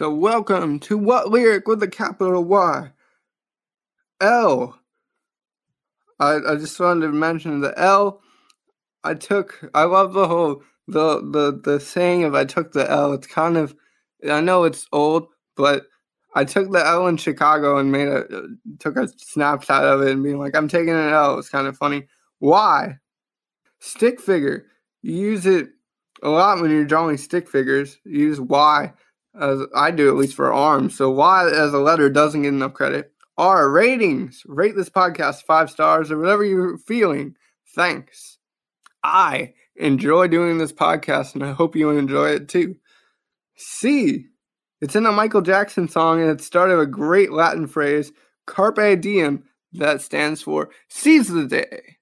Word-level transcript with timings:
So, 0.00 0.08
welcome 0.08 0.80
to 0.80 0.96
What 0.96 1.28
Lyric 1.28 1.68
with 1.68 1.82
a 1.82 1.86
capital 1.86 2.42
Y? 2.42 2.90
L. 4.22 4.80
I, 6.18 6.36
I 6.36 6.56
just 6.56 6.80
wanted 6.80 7.08
to 7.08 7.12
mention 7.12 7.60
the 7.60 7.78
L. 7.78 8.22
I 9.04 9.12
took, 9.12 9.60
I 9.74 9.84
love 9.84 10.14
the 10.14 10.26
whole, 10.26 10.62
the, 10.88 11.20
the, 11.20 11.60
the 11.62 11.80
saying 11.80 12.24
of 12.24 12.34
I 12.34 12.46
took 12.46 12.72
the 12.72 12.90
L. 12.90 13.12
It's 13.12 13.26
kind 13.26 13.58
of, 13.58 13.74
I 14.26 14.40
know 14.40 14.64
it's 14.64 14.86
old, 14.90 15.26
but 15.54 15.84
I 16.34 16.46
took 16.46 16.72
the 16.72 16.82
L 16.82 17.06
in 17.06 17.18
Chicago 17.18 17.76
and 17.76 17.92
made 17.92 18.08
a, 18.08 18.20
uh, 18.24 18.46
took 18.78 18.96
a 18.96 19.06
snapshot 19.18 19.84
of 19.84 20.00
it 20.00 20.12
and 20.12 20.24
being 20.24 20.38
like, 20.38 20.56
I'm 20.56 20.68
taking 20.68 20.94
an 20.94 21.12
L. 21.12 21.38
It's 21.38 21.50
kind 21.50 21.66
of 21.66 21.76
funny. 21.76 22.08
Why? 22.38 22.96
Stick 23.80 24.18
figure. 24.18 24.64
You 25.02 25.12
use 25.12 25.44
it 25.44 25.68
a 26.22 26.30
lot 26.30 26.62
when 26.62 26.70
you're 26.70 26.86
drawing 26.86 27.18
stick 27.18 27.50
figures. 27.50 27.98
You 28.06 28.20
use 28.20 28.40
Y 28.40 28.94
as 29.38 29.60
I 29.74 29.90
do 29.90 30.08
at 30.08 30.16
least 30.16 30.36
for 30.36 30.52
arms. 30.52 30.96
So 30.96 31.10
Y 31.10 31.46
as 31.48 31.72
a 31.72 31.78
letter 31.78 32.08
doesn't 32.10 32.42
get 32.42 32.48
enough 32.48 32.74
credit. 32.74 33.12
R 33.36 33.70
ratings. 33.70 34.42
Rate 34.46 34.76
this 34.76 34.90
podcast 34.90 35.44
five 35.44 35.70
stars 35.70 36.10
or 36.10 36.18
whatever 36.18 36.44
you're 36.44 36.78
feeling. 36.78 37.36
Thanks. 37.74 38.38
I 39.02 39.54
enjoy 39.76 40.28
doing 40.28 40.58
this 40.58 40.72
podcast 40.72 41.34
and 41.34 41.44
I 41.44 41.52
hope 41.52 41.76
you 41.76 41.90
enjoy 41.90 42.30
it 42.30 42.48
too. 42.48 42.76
C. 43.56 44.26
It's 44.80 44.96
in 44.96 45.06
a 45.06 45.12
Michael 45.12 45.42
Jackson 45.42 45.88
song 45.88 46.20
and 46.20 46.30
it 46.30 46.40
started 46.40 46.78
a 46.78 46.86
great 46.86 47.32
Latin 47.32 47.66
phrase, 47.66 48.12
carpe 48.46 49.00
diem, 49.00 49.44
that 49.72 50.00
stands 50.00 50.42
for 50.42 50.70
seize 50.88 51.28
the 51.28 51.46
day. 51.46 51.96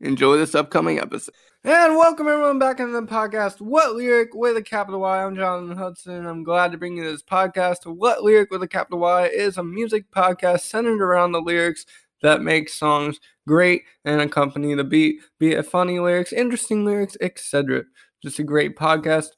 Enjoy 0.00 0.36
this 0.36 0.54
upcoming 0.54 0.98
episode. 0.98 1.34
And 1.66 1.96
welcome 1.96 2.28
everyone 2.28 2.58
back 2.58 2.78
into 2.78 2.92
the 2.92 3.06
podcast, 3.06 3.62
What 3.62 3.96
Lyric 3.96 4.34
with 4.34 4.58
a 4.58 4.62
capital 4.62 5.00
Y. 5.00 5.24
I'm 5.24 5.34
Jonathan 5.34 5.74
Hudson. 5.74 6.26
I'm 6.26 6.44
glad 6.44 6.72
to 6.72 6.76
bring 6.76 6.98
you 6.98 7.04
this 7.04 7.22
podcast. 7.22 7.86
What 7.86 8.22
Lyric 8.22 8.50
with 8.50 8.62
a 8.62 8.68
capital 8.68 8.98
Y 8.98 9.28
is 9.28 9.56
a 9.56 9.64
music 9.64 10.10
podcast 10.10 10.60
centered 10.60 11.00
around 11.00 11.32
the 11.32 11.40
lyrics 11.40 11.86
that 12.20 12.42
make 12.42 12.68
songs 12.68 13.18
great 13.48 13.84
and 14.04 14.20
accompany 14.20 14.74
the 14.74 14.84
beat, 14.84 15.22
be 15.38 15.52
it 15.52 15.64
funny 15.64 15.98
lyrics, 15.98 16.34
interesting 16.34 16.84
lyrics, 16.84 17.16
etc. 17.22 17.84
Just 18.22 18.38
a 18.38 18.44
great 18.44 18.76
podcast. 18.76 19.28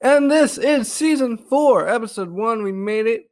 And 0.00 0.28
this 0.28 0.58
is 0.58 0.92
season 0.92 1.38
four, 1.38 1.86
episode 1.86 2.30
one. 2.30 2.64
We 2.64 2.72
made 2.72 3.06
it 3.06 3.30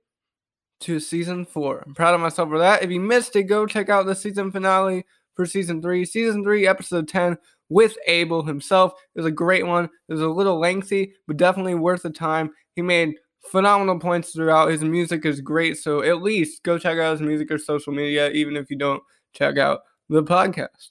to 0.83 1.01
season 1.01 1.45
four. 1.45 1.83
I'm 1.85 1.93
proud 1.93 2.15
of 2.15 2.21
myself 2.21 2.51
for 2.51 2.61
that. 2.61 2.85
If 2.85 2.93
you 2.93 3.01
missed 3.01 3.35
it, 3.35 3.45
go 3.45 3.67
check 3.67 3.89
out 3.89 4.07
the 4.07 4.15
season 4.15 4.53
finale 4.53 5.07
for 5.35 5.45
season 5.45 5.83
three. 5.83 6.05
Season 6.05 6.45
three, 6.45 6.69
episode 6.69 7.09
10 7.09 7.37
with 7.69 7.97
Abel 8.07 8.43
himself. 8.43 8.93
It 9.15 9.21
was 9.21 9.27
a 9.27 9.31
great 9.31 9.67
one. 9.67 9.85
It 9.85 10.13
was 10.13 10.21
a 10.21 10.29
little 10.29 10.59
lengthy, 10.59 11.13
but 11.27 11.37
definitely 11.37 11.75
worth 11.75 12.03
the 12.03 12.11
time. 12.11 12.51
He 12.75 12.83
made 12.83 13.15
phenomenal 13.51 13.99
points 13.99 14.33
throughout. 14.33 14.71
His 14.71 14.83
music 14.83 15.25
is 15.25 15.41
great, 15.41 15.77
so 15.77 16.03
at 16.03 16.23
least 16.23 16.63
go 16.63 16.79
check 16.79 16.99
out 16.99 17.13
his 17.13 17.21
music 17.21 17.51
or 17.51 17.59
social 17.59 17.93
media, 17.93 18.31
even 18.31 18.57
if 18.57 18.71
you 18.71 18.77
don't 18.77 19.03
check 19.33 19.59
out 19.59 19.81
the 20.09 20.23
podcast. 20.23 20.91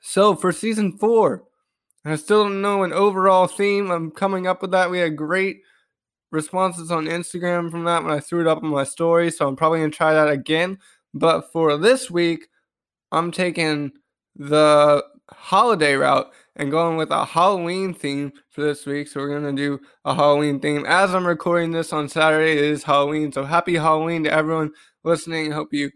So 0.00 0.34
for 0.34 0.52
season 0.52 0.96
four, 0.98 1.44
I 2.04 2.16
still 2.16 2.44
don't 2.44 2.62
know 2.62 2.84
an 2.84 2.92
overall 2.92 3.48
theme. 3.48 3.90
I'm 3.90 4.10
coming 4.10 4.46
up 4.46 4.62
with 4.62 4.70
that. 4.70 4.90
We 4.90 4.98
had 4.98 5.16
great 5.16 5.62
responses 6.30 6.90
on 6.90 7.06
Instagram 7.06 7.70
from 7.70 7.84
that 7.84 8.04
when 8.04 8.12
I 8.12 8.20
threw 8.20 8.40
it 8.40 8.46
up 8.46 8.62
on 8.62 8.68
my 8.70 8.84
story, 8.84 9.30
so 9.30 9.48
I'm 9.48 9.56
probably 9.56 9.80
gonna 9.80 9.90
try 9.90 10.12
that 10.12 10.28
again. 10.28 10.78
But 11.14 11.50
for 11.52 11.76
this 11.76 12.10
week, 12.10 12.48
I'm 13.10 13.32
taking 13.32 13.92
the 14.36 15.04
holiday 15.30 15.94
route 15.94 16.32
and 16.56 16.70
going 16.70 16.96
with 16.96 17.10
a 17.10 17.24
Halloween 17.24 17.92
theme 17.92 18.32
for 18.48 18.62
this 18.62 18.86
week. 18.86 19.08
So 19.08 19.20
we're 19.20 19.34
gonna 19.34 19.52
do 19.52 19.80
a 20.04 20.14
Halloween 20.14 20.60
theme. 20.60 20.84
As 20.86 21.14
I'm 21.14 21.26
recording 21.26 21.72
this 21.72 21.92
on 21.92 22.08
Saturday, 22.08 22.52
it 22.52 22.64
is 22.64 22.84
Halloween. 22.84 23.32
So 23.32 23.44
happy 23.44 23.74
Halloween 23.74 24.24
to 24.24 24.32
everyone 24.32 24.72
listening. 25.04 25.52
Hope 25.52 25.72
you 25.72 25.90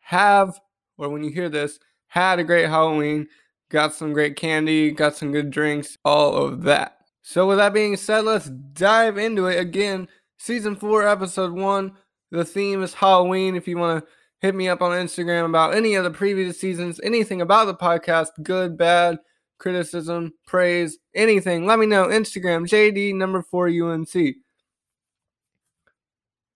have, 0.00 0.60
or 0.98 1.08
when 1.08 1.24
you 1.24 1.30
hear 1.30 1.48
this, 1.48 1.78
had 2.08 2.38
a 2.38 2.44
great 2.44 2.68
Halloween. 2.68 3.28
Got 3.70 3.94
some 3.94 4.12
great 4.12 4.36
candy, 4.36 4.90
got 4.90 5.16
some 5.16 5.32
good 5.32 5.50
drinks, 5.50 5.96
all 6.04 6.36
of 6.36 6.62
that. 6.64 6.98
So 7.22 7.46
with 7.46 7.58
that 7.58 7.72
being 7.72 7.96
said, 7.96 8.24
let's 8.24 8.50
dive 8.50 9.16
into 9.16 9.46
it 9.46 9.58
again. 9.58 10.08
Season 10.36 10.76
four, 10.76 11.06
episode 11.06 11.52
one. 11.52 11.92
The 12.30 12.44
theme 12.44 12.82
is 12.82 12.94
Halloween. 12.94 13.54
If 13.56 13.68
you 13.68 13.78
want 13.78 14.04
to 14.04 14.10
Hit 14.42 14.56
me 14.56 14.68
up 14.68 14.82
on 14.82 14.90
Instagram 14.90 15.46
about 15.46 15.74
any 15.74 15.94
of 15.94 16.02
the 16.02 16.10
previous 16.10 16.60
seasons, 16.60 17.00
anything 17.04 17.40
about 17.40 17.66
the 17.66 17.74
podcast, 17.74 18.30
good, 18.42 18.76
bad, 18.76 19.18
criticism, 19.58 20.32
praise, 20.48 20.98
anything. 21.14 21.64
Let 21.64 21.78
me 21.78 21.86
know. 21.86 22.08
Instagram, 22.08 22.66
JD 22.66 23.14
number 23.14 23.40
four 23.40 23.68
UNC. 23.68 24.12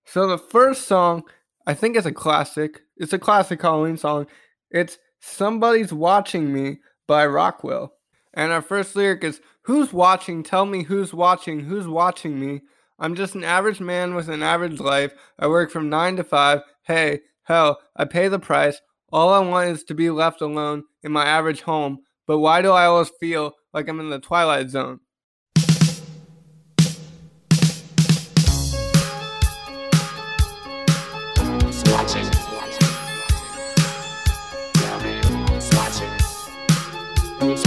So 0.05 0.27
the 0.27 0.37
first 0.37 0.89
song, 0.89 1.23
I 1.65 1.75
think 1.75 1.97
it's 1.97 2.07
a 2.07 2.13
classic. 2.13 2.81
It's 2.97 3.13
a 3.13 3.21
classic 3.21 3.63
Halloween 3.63 3.97
song. 3.97 4.27
It's 4.71 4.99
Somebody's 5.21 5.93
Watching 5.93 6.53
Me 6.53 6.79
by 7.07 7.25
Rockwell. 7.25 7.93
And 8.35 8.51
our 8.51 8.63
first 8.63 8.97
lyric 8.97 9.23
is 9.23 9.41
Who's 9.63 9.93
watching? 9.93 10.43
Tell 10.43 10.67
me 10.67 10.85
who's 10.85 11.15
watching. 11.15 11.61
Who's 11.61 11.87
watching 11.87 12.39
me? 12.39 12.63
I'm 12.99 13.15
just 13.15 13.35
an 13.35 13.45
average 13.45 13.81
man 13.81 14.15
with 14.15 14.29
an 14.29 14.43
average 14.43 14.81
life. 14.81 15.13
I 15.39 15.47
work 15.47 15.71
from 15.71 15.89
9 15.89 16.17
to 16.17 16.25
5. 16.25 16.63
Hey, 16.83 17.21
Hell, 17.47 17.79
I 17.95 18.05
pay 18.05 18.29
the 18.29 18.39
price. 18.39 18.81
All 19.12 19.33
I 19.33 19.39
want 19.39 19.71
is 19.71 19.84
to 19.84 19.95
be 19.95 20.11
left 20.11 20.41
alone 20.41 20.83
in 21.03 21.12
my 21.12 21.25
average 21.25 21.62
home. 21.62 21.99
But 22.27 22.39
why 22.39 22.61
do 22.61 22.73
I 22.73 22.87
always 22.87 23.11
feel 23.21 23.53
like 23.73 23.89
I'm 23.89 24.01
in 24.01 24.11
the 24.11 24.19
twilight 24.19 24.69
zone? 24.69 25.01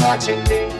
watching? 0.09 0.43
Me? 0.49 0.78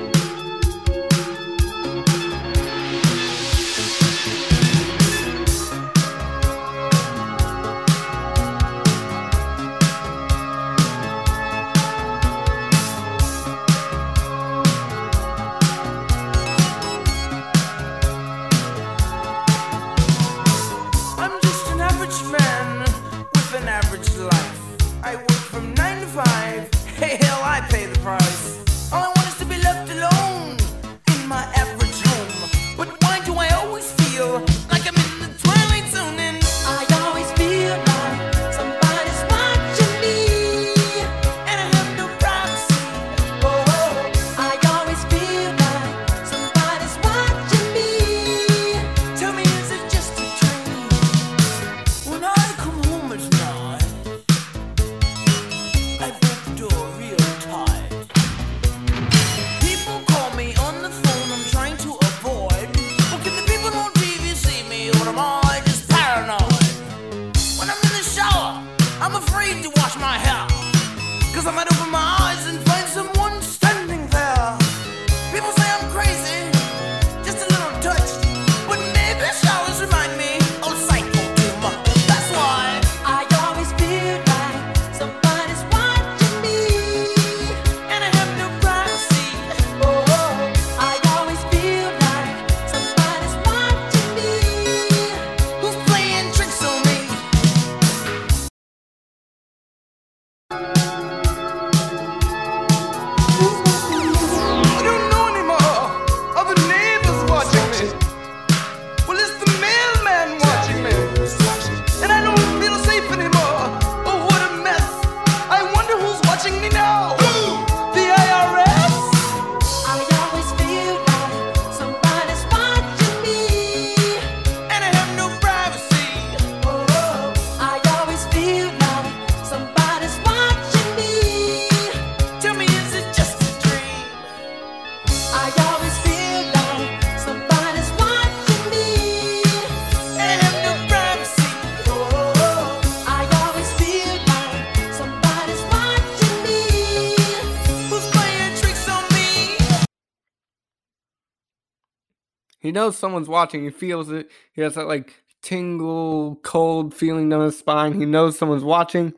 He 152.70 152.74
knows 152.74 153.00
someone's 153.00 153.28
watching. 153.28 153.64
He 153.64 153.72
feels 153.72 154.12
it. 154.12 154.30
He 154.54 154.62
has 154.62 154.76
that 154.76 154.86
like 154.86 155.24
tingle, 155.42 156.36
cold 156.44 156.94
feeling 156.94 157.28
down 157.28 157.42
his 157.42 157.58
spine. 157.58 158.00
He 158.00 158.06
knows 158.06 158.38
someone's 158.38 158.64
watching. 158.64 159.14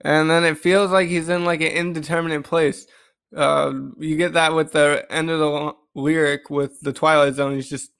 And 0.00 0.30
then 0.30 0.42
it 0.42 0.56
feels 0.56 0.90
like 0.90 1.06
he's 1.06 1.28
in 1.28 1.44
like 1.44 1.60
an 1.60 1.66
indeterminate 1.66 2.44
place. 2.44 2.86
Uh, 3.36 3.74
you 3.98 4.16
get 4.16 4.32
that 4.32 4.54
with 4.54 4.72
the 4.72 5.04
end 5.10 5.28
of 5.28 5.38
the 5.38 5.72
lyric 5.94 6.48
with 6.48 6.80
the 6.80 6.94
Twilight 6.94 7.34
Zone. 7.34 7.56
He's 7.56 7.68
just, 7.68 7.90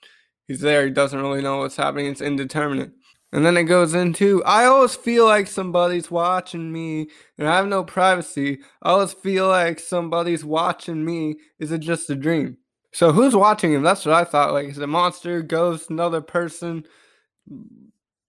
he's 0.47 0.61
there. 0.61 0.87
He 0.87 0.91
doesn't 0.91 1.21
really 1.21 1.43
know 1.43 1.59
what's 1.59 1.77
happening. 1.77 2.07
It's 2.07 2.23
indeterminate. 2.23 2.93
And 3.31 3.45
then 3.45 3.59
it 3.59 3.65
goes 3.65 3.93
into, 3.93 4.43
I 4.45 4.65
always 4.65 4.95
feel 4.95 5.27
like 5.27 5.49
somebody's 5.49 6.11
watching 6.11 6.73
me 6.73 7.11
and 7.37 7.47
I 7.47 7.57
have 7.57 7.67
no 7.67 7.85
privacy. 7.85 8.61
I 8.83 8.93
always 8.93 9.13
feel 9.13 9.49
like 9.49 9.81
somebody's 9.81 10.47
watching 10.47 11.05
me. 11.05 11.37
Is 11.59 11.73
it 11.73 11.81
just 11.81 12.09
a 12.09 12.15
dream? 12.15 12.57
So 12.95 13.11
who's 13.11 13.35
watching 13.35 13.73
him? 13.73 13.83
That's 13.83 14.07
what 14.07 14.15
I 14.15 14.23
thought. 14.23 14.53
Like, 14.53 14.69
is 14.69 14.79
it 14.79 14.85
a 14.85 14.87
monster, 14.87 15.43
ghost, 15.43 15.91
another 15.91 16.21
person? 16.21 16.87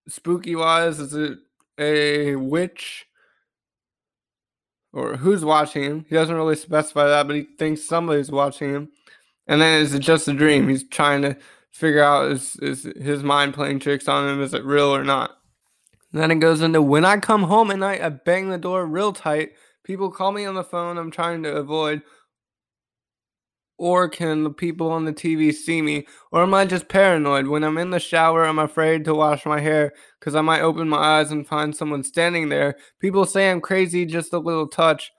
Spooky 0.07 0.55
wise, 0.55 0.99
is 0.99 1.13
it 1.13 1.37
a 1.77 2.35
witch? 2.35 3.05
Or 4.91 5.17
who's 5.17 5.45
watching 5.45 5.83
him? 5.83 6.05
He 6.09 6.15
doesn't 6.15 6.35
really 6.35 6.55
specify 6.55 7.05
that, 7.05 7.27
but 7.27 7.35
he 7.35 7.43
thinks 7.59 7.83
somebody's 7.83 8.31
watching 8.31 8.73
him. 8.73 8.89
And 9.45 9.61
then 9.61 9.81
is 9.83 9.93
it 9.93 9.99
just 9.99 10.27
a 10.27 10.33
dream? 10.33 10.67
He's 10.67 10.87
trying 10.87 11.21
to 11.21 11.37
figure 11.69 12.03
out 12.03 12.31
is 12.31 12.55
is 12.55 12.83
his 12.99 13.21
mind 13.21 13.53
playing 13.53 13.81
tricks 13.81 14.07
on 14.07 14.27
him? 14.27 14.41
Is 14.41 14.55
it 14.55 14.65
real 14.65 14.95
or 14.95 15.03
not? 15.03 15.37
And 16.11 16.23
then 16.23 16.31
it 16.31 16.39
goes 16.39 16.61
into 16.61 16.81
when 16.81 17.05
I 17.05 17.17
come 17.17 17.43
home 17.43 17.69
at 17.69 17.77
night, 17.77 18.01
I 18.01 18.09
bang 18.09 18.49
the 18.49 18.57
door 18.57 18.87
real 18.87 19.13
tight. 19.13 19.51
People 19.83 20.09
call 20.09 20.31
me 20.31 20.45
on 20.45 20.55
the 20.55 20.63
phone. 20.63 20.97
I'm 20.97 21.11
trying 21.11 21.43
to 21.43 21.55
avoid. 21.55 22.01
Or 23.77 24.07
can 24.07 24.43
the 24.43 24.51
people 24.51 24.89
on 24.91 25.03
the 25.05 25.13
TV 25.13 25.53
see 25.53 25.81
me? 25.81 26.07
Or 26.31 26.43
am 26.43 26.53
I 26.53 26.65
just 26.65 26.87
paranoid? 26.87 27.47
When 27.47 27.63
I'm 27.63 27.77
in 27.77 27.89
the 27.89 27.99
shower, 27.99 28.45
I'm 28.45 28.59
afraid 28.59 29.03
to 29.05 29.13
wash 29.13 29.45
my 29.45 29.59
hair 29.59 29.91
because 30.19 30.33
I 30.33 30.41
might 30.41 30.61
open 30.61 30.87
my 30.87 31.19
eyes 31.19 31.31
and 31.31 31.45
find 31.45 31.75
someone 31.75 32.03
standing 32.03 32.49
there. 32.49 32.77
People 32.99 33.25
say 33.25 33.51
I'm 33.51 33.59
crazy, 33.59 34.05
just 34.05 34.31
a 34.33 34.39
little 34.39 34.67
touch. 34.67 35.11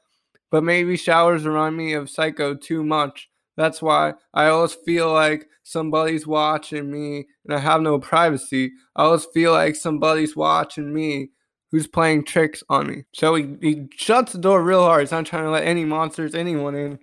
But 0.51 0.65
maybe 0.65 0.97
showers 0.97 1.45
remind 1.45 1.77
me 1.77 1.93
of 1.93 2.09
Psycho 2.09 2.55
too 2.55 2.83
much. 2.83 3.29
That's 3.57 3.83
why 3.83 4.15
I 4.33 4.47
always 4.47 4.75
feel 4.75 5.13
like 5.13 5.49
somebody's 5.63 6.27
watching 6.27 6.91
me 6.91 7.27
and 7.45 7.55
I 7.55 7.59
have 7.59 7.81
no 7.81 7.99
privacy. 7.99 8.73
I 8.95 9.05
always 9.05 9.27
feel 9.27 9.53
like 9.53 9.77
somebody's 9.77 10.37
watching 10.37 10.95
me 10.95 11.31
who's 11.71 11.87
playing 11.87 12.25
tricks 12.25 12.63
on 12.69 12.87
me. 12.87 13.05
So 13.13 13.35
he, 13.35 13.57
he 13.61 13.87
shuts 13.97 14.33
the 14.33 14.39
door 14.39 14.63
real 14.63 14.85
hard. 14.85 15.01
He's 15.01 15.11
not 15.11 15.27
trying 15.27 15.45
to 15.45 15.51
let 15.51 15.65
any 15.65 15.85
monsters, 15.85 16.35
anyone 16.35 16.75
in 16.75 16.99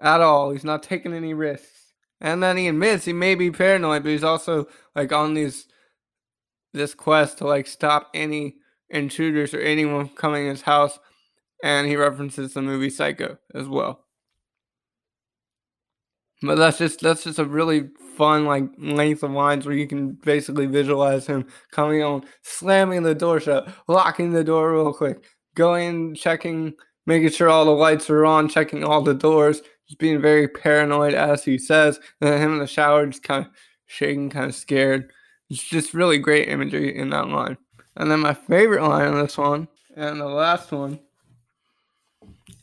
at 0.00 0.20
all. 0.20 0.50
He's 0.50 0.64
not 0.64 0.82
taking 0.82 1.12
any 1.12 1.34
risks. 1.34 1.92
And 2.20 2.42
then 2.42 2.56
he 2.56 2.68
admits 2.68 3.04
he 3.04 3.12
may 3.12 3.34
be 3.34 3.50
paranoid, 3.50 4.02
but 4.02 4.10
he's 4.10 4.24
also 4.24 4.66
like 4.94 5.12
on 5.12 5.34
these 5.34 5.66
this 6.74 6.94
quest 6.94 7.38
to 7.38 7.46
like 7.46 7.66
stop 7.66 8.10
any 8.14 8.56
intruders 8.90 9.54
or 9.54 9.60
anyone 9.60 10.08
coming 10.08 10.44
in 10.44 10.50
his 10.50 10.62
house. 10.62 10.98
And 11.62 11.86
he 11.86 11.96
references 11.96 12.54
the 12.54 12.62
movie 12.62 12.90
Psycho 12.90 13.38
as 13.54 13.66
well. 13.66 14.04
But 16.42 16.56
that's 16.56 16.78
just 16.78 17.00
that's 17.00 17.24
just 17.24 17.38
a 17.38 17.44
really 17.44 17.88
fun 18.16 18.44
like 18.44 18.64
length 18.78 19.22
of 19.22 19.32
lines 19.32 19.66
where 19.66 19.74
you 19.74 19.86
can 19.86 20.12
basically 20.12 20.66
visualize 20.66 21.26
him 21.26 21.46
coming 21.72 22.02
on, 22.02 22.24
slamming 22.42 23.02
the 23.02 23.14
door 23.14 23.40
shut, 23.40 23.68
locking 23.88 24.32
the 24.32 24.44
door 24.44 24.72
real 24.72 24.92
quick, 24.92 25.24
going, 25.54 26.14
checking, 26.14 26.74
making 27.06 27.30
sure 27.30 27.48
all 27.48 27.64
the 27.64 27.70
lights 27.70 28.08
are 28.10 28.24
on, 28.24 28.48
checking 28.48 28.84
all 28.84 29.02
the 29.02 29.14
doors, 29.14 29.62
just 29.88 29.98
being 29.98 30.20
very 30.20 30.46
paranoid 30.46 31.14
as 31.14 31.44
he 31.44 31.58
says, 31.58 31.98
and 32.20 32.30
then 32.30 32.40
him 32.40 32.52
in 32.54 32.58
the 32.58 32.66
shower 32.66 33.06
just 33.06 33.22
kind 33.22 33.46
of 33.46 33.52
shaking, 33.86 34.30
kind 34.30 34.46
of 34.46 34.54
scared. 34.54 35.10
It's 35.50 35.62
just 35.62 35.94
really 35.94 36.18
great 36.18 36.48
imagery 36.48 36.96
in 36.96 37.10
that 37.10 37.28
line. 37.28 37.56
And 37.96 38.10
then 38.10 38.20
my 38.20 38.34
favorite 38.34 38.86
line 38.86 39.08
on 39.08 39.20
this 39.20 39.38
one, 39.38 39.66
and 39.96 40.20
the 40.20 40.26
last 40.26 40.70
one, 40.70 41.00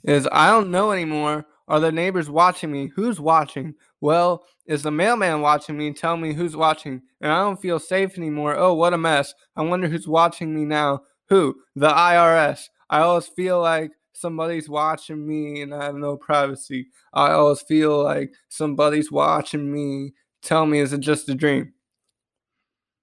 is 0.04 0.28
I 0.32 0.50
don't 0.50 0.72
know 0.72 0.92
anymore 0.92 1.46
are 1.68 1.80
the 1.80 1.92
neighbors 1.92 2.30
watching 2.30 2.72
me? 2.72 2.92
Who's 2.96 3.20
watching? 3.20 3.74
Well, 4.00 4.46
is 4.68 4.84
the 4.84 4.92
mailman 4.92 5.42
watching 5.42 5.78
me? 5.78 5.94
Tell 5.94 6.16
me 6.16 6.34
who's 6.34 6.56
watching. 6.56 7.02
And 7.22 7.32
I 7.32 7.40
don't 7.40 7.60
feel 7.60 7.80
safe 7.80 8.18
anymore. 8.18 8.56
Oh, 8.56 8.76
what 8.76 8.94
a 8.94 8.98
mess. 8.98 9.34
I 9.56 9.64
wonder 9.64 9.88
who's 9.88 10.08
watching 10.08 10.54
me 10.54 10.64
now. 10.64 11.02
Who? 11.30 11.56
The 11.76 11.90
IRS. 11.90 12.66
I 12.90 13.00
always 13.00 13.28
feel 13.28 13.60
like 13.62 13.92
somebody's 14.16 14.70
watching 14.70 15.28
me 15.28 15.62
and 15.62 15.74
I 15.74 15.86
have 15.86 15.96
no 15.96 16.18
privacy. 16.18 16.88
I 17.14 17.32
always 17.32 17.62
feel 17.62 18.04
like 18.04 18.34
somebody's 18.50 19.12
watching 19.12 19.72
me. 19.72 20.14
Tell 20.42 20.66
me, 20.66 20.80
is 20.80 20.94
it 20.94 21.00
just 21.02 21.30
a 21.30 21.36
dream? 21.36 21.74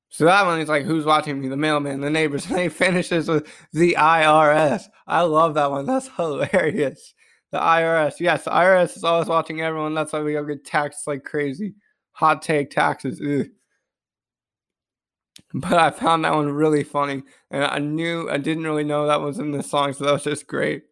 So 0.09 0.27
that 0.27 0.45
one 0.45 0.61
is 0.61 0.69
like, 0.69 0.85
who's 0.85 1.07
watching 1.07 1.41
me? 1.41 1.49
The 1.49 1.57
mailman, 1.57 2.01
the 2.01 2.11
neighbors. 2.11 2.47
And 2.51 2.61
he 2.61 2.69
finishes 2.69 3.29
with 3.29 3.47
the 3.73 3.97
IRS. 3.99 4.85
I 5.07 5.23
love 5.23 5.55
that 5.55 5.71
one. 5.71 5.87
That's 5.87 6.09
hilarious. 6.17 7.15
The 7.51 7.59
IRS. 7.59 8.21
Yes, 8.21 8.45
the 8.45 8.51
IRS 8.51 8.97
is 8.97 9.05
always 9.05 9.29
watching 9.29 9.61
everyone. 9.61 9.95
That's 9.95 10.13
why 10.13 10.21
we 10.21 10.37
all 10.37 10.45
get 10.45 10.65
taxed 10.65 11.07
like 11.07 11.25
crazy. 11.25 11.75
Hot 12.13 12.43
take 12.43 12.71
taxes. 12.71 13.21
Ugh. 13.21 13.47
But 15.55 15.75
I 15.75 15.91
found 15.91 16.25
that 16.25 16.35
one 16.35 16.51
really 16.51 16.85
funny. 16.85 17.23
And 17.51 17.65
I 17.65 17.79
knew, 17.79 18.31
I 18.31 18.39
didn't 18.39 18.65
really 18.65 18.85
know 18.85 19.07
that 19.07 19.21
was 19.21 19.39
in 19.39 19.53
the 19.53 19.63
song. 19.63 19.93
So 19.93 20.05
that 20.05 20.13
was 20.13 20.25
just 20.25 20.47
great. 20.47 20.85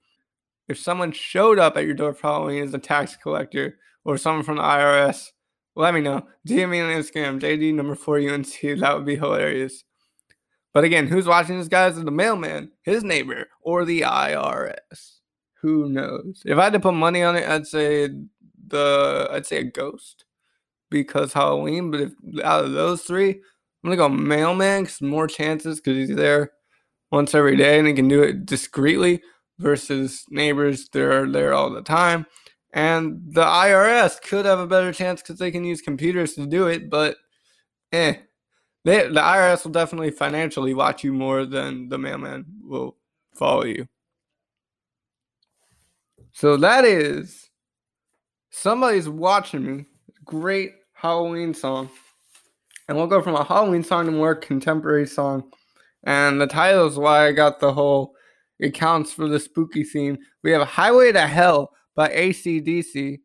If 0.71 0.79
someone 0.79 1.11
showed 1.11 1.59
up 1.59 1.77
at 1.77 1.85
your 1.85 1.95
door 1.95 2.15
for 2.15 2.29
Halloween 2.29 2.63
as 2.63 2.73
a 2.73 2.79
tax 2.79 3.17
collector 3.17 3.77
or 4.05 4.17
someone 4.17 4.45
from 4.45 4.57
the 4.57 4.63
IRS, 4.63 5.27
let 5.75 5.93
me 5.93 6.01
know. 6.01 6.25
DM 6.47 6.71
me 6.71 6.81
on 6.81 6.91
Instagram, 6.91 7.41
JD 7.41 7.75
number 7.75 7.97
four 7.97 8.21
UNC. 8.21 8.79
That 8.79 8.95
would 8.95 9.05
be 9.05 9.17
hilarious. 9.17 9.83
But 10.73 10.85
again, 10.85 11.09
who's 11.09 11.27
watching 11.27 11.59
this 11.59 11.67
guy? 11.67 11.89
Is 11.89 11.97
the 11.97 12.09
mailman, 12.13 12.71
his 12.83 13.03
neighbor, 13.03 13.49
or 13.63 13.85
the 13.85 14.03
IRS? 14.03 15.17
Who 15.61 15.89
knows? 15.89 16.41
If 16.47 16.57
I 16.57 16.65
had 16.65 16.73
to 16.75 16.81
put 16.81 16.95
money 16.95 17.25
on 17.25 17.35
it, 17.35 17.49
I'd 17.49 17.67
say 17.67 18.09
the 18.69 19.29
I'd 19.33 19.47
say 19.47 19.57
a 19.57 19.65
ghost 19.65 20.25
because 20.89 21.33
Halloween. 21.33 21.91
But 21.91 22.01
if 22.01 22.13
out 22.45 22.65
of 22.65 22.75
those 22.75 23.03
three, 23.03 23.31
I'm 23.31 23.41
gonna 23.83 23.97
go 23.97 24.09
mailman 24.09 24.85
because 24.85 25.03
more 25.03 25.27
chances 25.27 25.81
because 25.81 25.97
he's 25.97 26.17
there 26.17 26.53
once 27.11 27.35
every 27.35 27.57
day 27.57 27.81
and 27.81 27.89
he 27.89 27.93
can 27.93 28.07
do 28.07 28.23
it 28.23 28.47
discreetly 28.47 29.21
versus 29.61 30.25
neighbors 30.31 30.89
they're 30.89 31.31
there 31.31 31.53
all 31.53 31.71
the 31.71 31.83
time. 31.83 32.27
And 32.73 33.21
the 33.29 33.45
IRS 33.45 34.21
could 34.23 34.47
have 34.47 34.59
a 34.59 34.67
better 34.67 34.93
chance 34.93 35.21
because 35.21 35.39
they 35.39 35.51
can 35.51 35.65
use 35.65 35.81
computers 35.81 36.35
to 36.35 36.47
do 36.47 36.67
it, 36.67 36.89
but 36.89 37.17
eh. 37.93 38.15
They, 38.85 39.09
the 39.09 39.21
IRS 39.21 39.65
will 39.65 39.73
definitely 39.73 40.11
financially 40.11 40.73
watch 40.73 41.05
you 41.05 41.13
more 41.13 41.45
than 41.45 41.91
the 41.91 41.99
mailman 41.99 42.47
will 42.63 42.97
follow 43.35 43.65
you. 43.65 43.87
So 46.33 46.57
that 46.57 46.87
is 46.87 47.51
Somebody's 48.51 49.09
Watching 49.09 49.67
Me. 49.67 49.85
Great 50.25 50.73
Halloween 50.95 51.53
song. 51.53 51.91
And 52.89 52.97
we'll 52.97 53.07
go 53.07 53.21
from 53.21 53.35
a 53.35 53.45
Halloween 53.45 53.83
song 53.83 54.07
to 54.07 54.13
more 54.13 54.35
contemporary 54.35 55.07
song. 55.07 55.51
And 56.05 56.41
the 56.41 56.47
title 56.47 56.87
is 56.87 56.97
why 56.97 57.27
I 57.27 57.33
got 57.33 57.61
the 57.61 57.73
whole 57.75 58.15
it 58.61 58.75
counts 58.75 59.13
for 59.13 59.29
the 59.29 59.41
spooky 59.41 59.83
theme. 59.83 60.19
We 60.45 60.53
have 60.53 60.67
Highway 60.69 61.13
to 61.13 61.27
Hell 61.27 61.73
by 61.97 62.11
ACDC. 62.11 63.19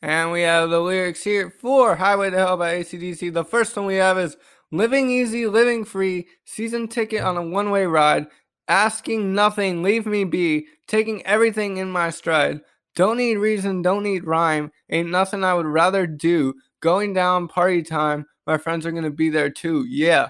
And 0.00 0.32
we 0.32 0.42
have 0.42 0.70
the 0.70 0.80
lyrics 0.80 1.22
here 1.22 1.50
for 1.50 1.96
Highway 1.96 2.30
to 2.30 2.36
Hell 2.36 2.56
by 2.56 2.76
ACDC. 2.76 3.32
The 3.32 3.44
first 3.44 3.76
one 3.76 3.86
we 3.86 3.96
have 3.96 4.18
is 4.18 4.36
Living 4.70 5.10
Easy, 5.10 5.46
Living 5.46 5.84
Free, 5.84 6.26
season 6.44 6.88
ticket 6.88 7.22
on 7.22 7.36
a 7.36 7.42
one 7.42 7.70
way 7.70 7.84
ride 7.84 8.26
asking 8.68 9.34
nothing, 9.34 9.82
leave 9.82 10.06
me 10.06 10.24
be, 10.24 10.66
taking 10.86 11.24
everything 11.26 11.76
in 11.76 11.90
my 11.90 12.10
stride. 12.10 12.60
Don't 12.94 13.16
need 13.16 13.36
reason, 13.36 13.82
don't 13.82 14.02
need 14.02 14.24
rhyme, 14.24 14.70
ain't 14.90 15.10
nothing 15.10 15.44
I 15.44 15.54
would 15.54 15.66
rather 15.66 16.06
do. 16.06 16.54
Going 16.80 17.12
down 17.12 17.48
party 17.48 17.82
time, 17.82 18.26
my 18.46 18.58
friends 18.58 18.86
are 18.86 18.92
gonna 18.92 19.10
be 19.10 19.30
there 19.30 19.50
too, 19.50 19.84
yeah. 19.88 20.28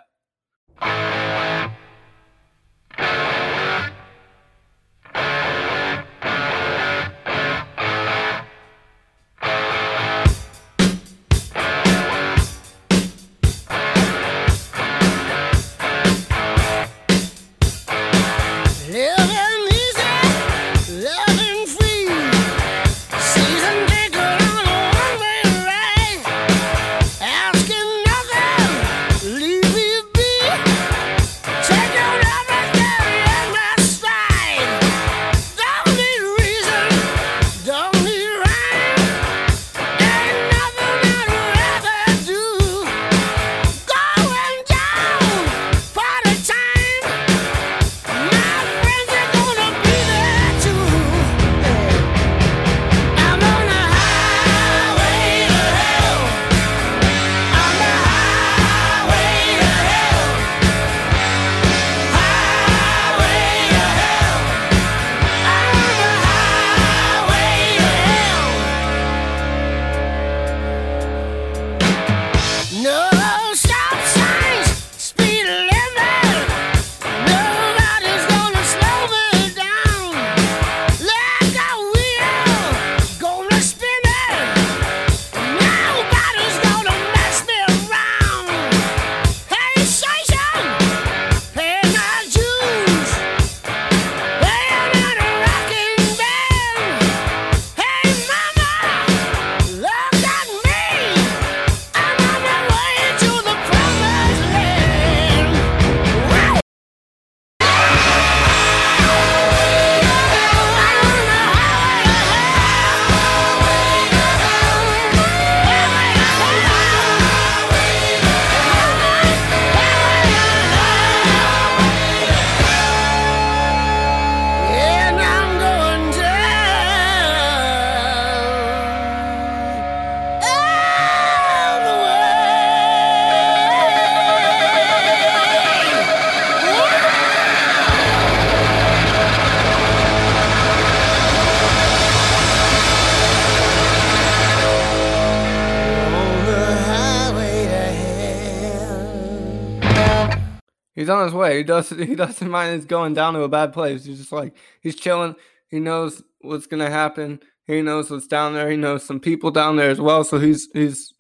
On 151.13 151.25
his 151.25 151.35
way. 151.35 151.59
He 151.59 151.65
doesn't 151.65 152.07
he 152.07 152.15
doesn't 152.15 152.51
mind 152.57 152.75
it's 152.77 152.87
going 152.87 153.15
down 153.15 153.35
to 153.35 153.43
a 153.43 153.49
bad 153.49 153.73
place. 153.73 154.05
He's 154.05 154.19
just 154.19 154.33
like 154.33 154.55
he's 154.81 154.97
chilling. 154.97 155.35
He 155.69 155.81
knows 155.81 156.23
what's 156.41 156.67
gonna 156.67 156.91
happen. 156.91 157.41
He 157.67 157.83
knows 157.83 158.11
what's 158.11 158.27
down 158.27 158.55
there. 158.55 158.71
He 158.71 158.77
knows 158.77 159.05
some 159.05 159.21
people 159.21 159.51
down 159.51 159.77
there 159.77 159.91
as 159.91 160.01
well. 160.01 160.25
So 160.25 160.39
he's 160.39 160.69
he's 160.73 161.15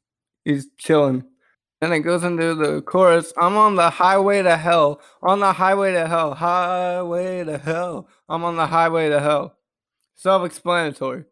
he's 0.44 0.66
chilling. 0.78 1.25
Then 1.80 1.92
it 1.92 2.00
goes 2.00 2.22
into 2.22 2.54
the 2.54 2.80
chorus. 2.82 3.32
I'm 3.37 3.56
on 3.56 3.75
the 3.75 3.90
highway 3.90 4.42
to 4.42 4.56
hell. 4.56 5.00
On 5.20 5.40
the 5.40 5.52
highway 5.52 5.92
to 5.92 6.06
hell. 6.06 6.34
Highway 6.34 7.42
to 7.44 7.58
hell. 7.58 8.08
I'm 8.28 8.44
on 8.44 8.54
the 8.56 8.68
highway 8.68 9.08
to 9.08 9.18
hell. 9.18 9.56
Self-explanatory. 10.14 11.25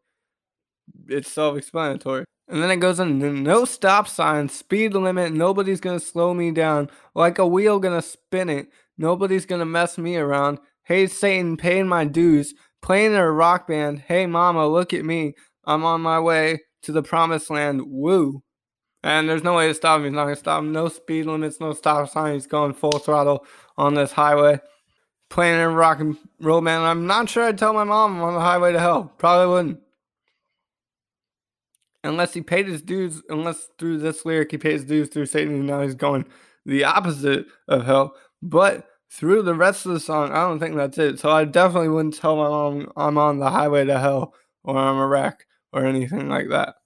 It's 1.08 1.30
self-explanatory. 1.30 2.24
And 2.50 2.60
then 2.60 2.72
it 2.72 2.78
goes 2.78 2.98
into 2.98 3.32
no 3.32 3.64
stop 3.64 4.08
sign, 4.08 4.48
speed 4.48 4.92
limit, 4.94 5.32
nobody's 5.32 5.80
gonna 5.80 6.00
slow 6.00 6.34
me 6.34 6.50
down. 6.50 6.90
Like 7.14 7.38
a 7.38 7.46
wheel 7.46 7.78
gonna 7.78 8.02
spin 8.02 8.48
it. 8.48 8.70
Nobody's 8.98 9.46
gonna 9.46 9.64
mess 9.64 9.96
me 9.96 10.16
around. 10.16 10.58
Hey 10.82 11.06
Satan, 11.06 11.56
paying 11.56 11.86
my 11.86 12.04
dues. 12.04 12.52
Playing 12.82 13.12
in 13.12 13.18
a 13.18 13.30
rock 13.30 13.68
band. 13.68 14.00
Hey 14.00 14.26
mama, 14.26 14.66
look 14.66 14.92
at 14.92 15.04
me. 15.04 15.34
I'm 15.64 15.84
on 15.84 16.00
my 16.00 16.18
way 16.18 16.58
to 16.82 16.90
the 16.90 17.04
promised 17.04 17.50
land. 17.50 17.82
Woo. 17.86 18.42
And 19.04 19.28
there's 19.28 19.44
no 19.44 19.54
way 19.54 19.68
to 19.68 19.74
stop 19.74 20.00
him. 20.00 20.06
He's 20.06 20.12
not 20.12 20.24
gonna 20.24 20.34
stop 20.34 20.58
him. 20.58 20.72
No 20.72 20.88
speed 20.88 21.26
limits, 21.26 21.60
no 21.60 21.72
stop 21.72 22.10
sign. 22.10 22.34
He's 22.34 22.48
going 22.48 22.74
full 22.74 22.90
throttle 22.90 23.46
on 23.78 23.94
this 23.94 24.10
highway. 24.10 24.58
Playing 25.28 25.54
in 25.54 25.60
a 25.60 25.70
rock 25.70 26.00
and 26.00 26.16
roll 26.40 26.60
band. 26.60 26.82
I'm 26.82 27.06
not 27.06 27.28
sure 27.28 27.44
I'd 27.44 27.58
tell 27.58 27.74
my 27.74 27.84
mom 27.84 28.16
I'm 28.16 28.22
on 28.22 28.34
the 28.34 28.40
highway 28.40 28.72
to 28.72 28.80
hell. 28.80 29.12
Probably 29.18 29.54
wouldn't 29.54 29.80
unless 32.04 32.34
he 32.34 32.42
paid 32.42 32.66
his 32.66 32.82
dues, 32.82 33.22
unless 33.28 33.68
through 33.78 33.98
this 33.98 34.24
lyric 34.24 34.50
he 34.50 34.58
paid 34.58 34.72
his 34.72 34.84
dues 34.84 35.08
through 35.08 35.26
Satan, 35.26 35.54
and 35.54 35.66
now 35.66 35.82
he's 35.82 35.94
going 35.94 36.24
the 36.66 36.84
opposite 36.84 37.46
of 37.68 37.84
hell. 37.84 38.14
But 38.42 38.86
through 39.10 39.42
the 39.42 39.54
rest 39.54 39.86
of 39.86 39.92
the 39.92 40.00
song, 40.00 40.30
I 40.30 40.46
don't 40.46 40.58
think 40.58 40.76
that's 40.76 40.98
it. 40.98 41.18
So 41.18 41.30
I 41.30 41.44
definitely 41.44 41.88
wouldn't 41.88 42.16
tell 42.16 42.36
my 42.36 42.48
mom 42.48 42.92
I'm 42.96 43.18
on 43.18 43.38
the 43.38 43.50
highway 43.50 43.84
to 43.84 43.98
hell 43.98 44.34
or 44.64 44.76
I'm 44.76 44.98
a 44.98 45.06
wreck 45.06 45.46
or 45.72 45.84
anything 45.84 46.28
like 46.28 46.48
that. 46.50 46.76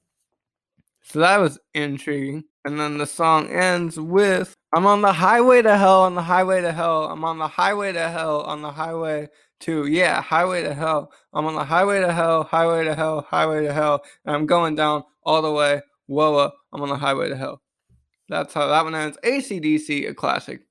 So 1.02 1.20
that 1.20 1.38
was 1.38 1.58
intriguing. 1.74 2.44
And 2.64 2.80
then 2.80 2.96
the 2.96 3.06
song 3.06 3.50
ends 3.50 4.00
with 4.00 4.56
I'm 4.74 4.86
on 4.86 5.02
the 5.02 5.12
highway 5.12 5.62
to 5.62 5.78
hell, 5.78 6.02
on 6.02 6.16
the 6.16 6.22
highway 6.22 6.60
to 6.60 6.72
hell, 6.72 7.04
I'm 7.04 7.24
on 7.24 7.38
the 7.38 7.46
highway 7.46 7.92
to 7.92 8.08
hell, 8.08 8.40
on 8.40 8.60
the 8.60 8.72
highway 8.72 9.28
to, 9.60 9.86
yeah, 9.86 10.20
highway 10.20 10.64
to 10.64 10.74
hell. 10.74 11.12
I'm 11.32 11.46
on 11.46 11.54
the 11.54 11.64
highway 11.64 12.00
to 12.00 12.12
hell, 12.12 12.42
highway 12.42 12.82
to 12.82 12.94
hell, 12.96 13.24
highway 13.30 13.64
to 13.66 13.72
hell, 13.72 14.02
and 14.24 14.34
I'm 14.34 14.46
going 14.46 14.74
down 14.74 15.04
all 15.22 15.42
the 15.42 15.52
way. 15.52 15.80
Whoa, 16.06 16.50
I'm 16.72 16.82
on 16.82 16.88
the 16.88 16.96
highway 16.96 17.28
to 17.28 17.36
hell. 17.36 17.62
That's 18.28 18.52
how 18.52 18.66
that 18.66 18.82
one 18.82 18.96
ends. 18.96 19.16
ACDC, 19.22 20.08
a 20.08 20.14
classic. 20.14 20.62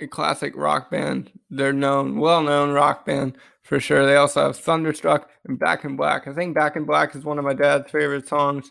A 0.00 0.06
classic 0.06 0.54
rock 0.54 0.90
band. 0.90 1.30
They're 1.48 1.72
known, 1.72 2.18
well 2.18 2.42
known 2.42 2.72
rock 2.72 3.06
band 3.06 3.38
for 3.62 3.80
sure. 3.80 4.04
They 4.04 4.16
also 4.16 4.42
have 4.48 4.56
Thunderstruck 4.58 5.30
and 5.46 5.58
Back 5.58 5.84
in 5.84 5.96
Black. 5.96 6.28
I 6.28 6.34
think 6.34 6.54
Back 6.54 6.76
in 6.76 6.84
Black 6.84 7.16
is 7.16 7.24
one 7.24 7.38
of 7.38 7.44
my 7.46 7.54
dad's 7.54 7.90
favorite 7.90 8.28
songs. 8.28 8.70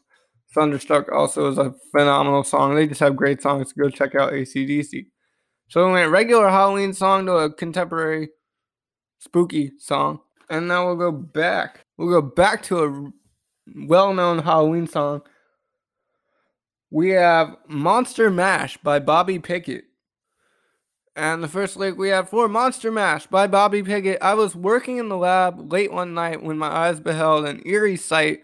Thunderstruck 0.55 1.12
also 1.12 1.51
is 1.51 1.57
a 1.57 1.75
phenomenal 1.91 2.43
song. 2.43 2.74
They 2.74 2.88
just 2.88 3.01
have 3.01 3.15
great 3.15 3.41
songs. 3.41 3.74
Go 3.74 3.89
check 3.89 4.15
out 4.15 4.31
ACDC. 4.31 5.05
So 5.67 5.85
we 5.85 5.93
went 5.93 6.12
regular 6.12 6.50
Halloween 6.50 6.93
song 6.93 7.25
to 7.25 7.33
a 7.33 7.53
contemporary 7.53 8.29
spooky 9.19 9.74
song. 9.77 10.21
And 10.50 10.67
now 10.67 10.85
we'll 10.85 10.95
go 10.95 11.12
back. 11.12 11.81
We'll 11.97 12.21
go 12.21 12.21
back 12.21 12.63
to 12.63 12.83
a 12.83 13.12
well 13.88 14.13
known 14.13 14.39
Halloween 14.39 14.88
song. 14.88 15.24
We 16.89 17.09
have 17.09 17.57
Monster 17.67 18.29
Mash 18.29 18.77
by 18.77 19.00
Bobby 19.00 19.39
Pickett. 19.39 19.85
And 21.17 21.43
the 21.43 21.47
first 21.47 21.75
lyric 21.75 21.97
we 21.97 22.09
have 22.09 22.29
for 22.29 22.47
Monster 22.47 22.91
Mash 22.91 23.27
by 23.27 23.47
Bobby 23.47 23.83
Pickett. 23.83 24.21
I 24.21 24.33
was 24.35 24.55
working 24.55 24.97
in 24.97 25.09
the 25.09 25.17
lab 25.17 25.71
late 25.71 25.91
one 25.91 26.13
night 26.13 26.43
when 26.43 26.57
my 26.57 26.67
eyes 26.67 27.00
beheld 27.00 27.45
an 27.45 27.62
eerie 27.65 27.97
sight. 27.97 28.43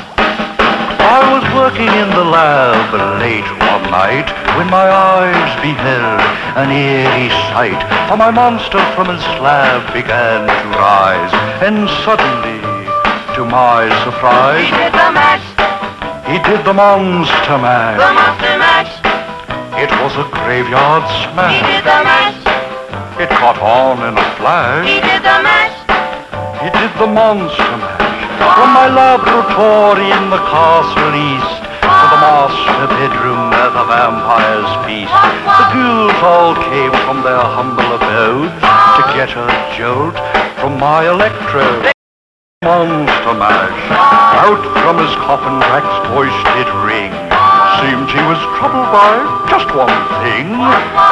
I 1.11 1.27
was 1.27 1.43
working 1.51 1.91
in 1.91 2.07
the 2.15 2.23
lab 2.23 2.87
late 3.19 3.43
one 3.43 3.83
night 3.91 4.31
when 4.55 4.71
my 4.71 4.87
eyes 4.87 5.51
beheld 5.59 6.23
an 6.55 6.71
eerie 6.71 7.27
sight. 7.51 7.75
For 8.07 8.15
my 8.15 8.31
monster 8.31 8.79
from 8.95 9.11
his 9.11 9.19
slab 9.35 9.91
began 9.91 10.47
to 10.47 10.67
rise, 10.79 11.33
and 11.59 11.91
suddenly, 12.07 12.63
to 13.35 13.43
my 13.43 13.91
surprise, 14.07 14.63
he 14.63 14.71
did 14.71 14.95
the 14.95 15.11
mash. 15.11 15.43
He 16.31 16.39
did 16.47 16.63
the 16.63 16.71
monster 16.71 17.59
mash. 17.59 17.99
The 17.99 18.13
monster 18.15 18.55
mash. 18.55 18.93
It 19.83 19.91
was 19.99 20.15
a 20.15 20.23
graveyard 20.31 21.03
smash. 21.27 21.59
He 21.59 21.75
did 21.75 21.83
the 21.83 21.99
mash. 22.07 22.39
It 23.19 23.27
caught 23.35 23.59
on 23.59 23.99
in 24.07 24.15
a 24.15 24.27
flash. 24.39 24.87
He 24.87 25.03
did 25.03 25.19
the 25.27 25.43
mash. 25.43 25.75
He 26.63 26.71
did 26.71 26.91
the 26.95 27.07
monster 27.11 27.75
mash. 27.83 28.10
From 28.41 28.73
my 28.73 28.89
laboratory 28.89 30.09
in 30.09 30.25
the 30.33 30.41
castle 30.49 31.13
east 31.13 31.61
to 32.01 32.05
the 32.09 32.19
master 32.25 32.87
bedroom 32.97 33.53
where 33.53 33.69
the 33.69 33.85
vampires 33.85 34.71
feast. 34.85 35.13
The 35.45 35.67
ghouls 35.69 36.17
all 36.25 36.55
came 36.57 36.95
from 37.05 37.21
their 37.21 37.37
humble 37.37 37.85
abodes 37.93 38.57
to 38.97 39.01
get 39.13 39.29
a 39.37 39.45
jolt 39.77 40.17
from 40.57 40.79
my 40.79 41.05
electrode. 41.05 41.93
Monster 42.63 43.33
mash. 43.37 43.81
Out 44.41 44.65
from 44.81 44.97
his 44.97 45.13
coffin 45.21 45.61
Drac's 45.61 45.97
voice 46.09 46.39
did 46.57 46.69
ring. 46.81 47.13
Seemed 47.81 48.09
he 48.09 48.21
was 48.25 48.41
troubled 48.57 48.89
by 48.89 49.21
just 49.49 49.69
one 49.77 50.01
thing. 50.25 50.57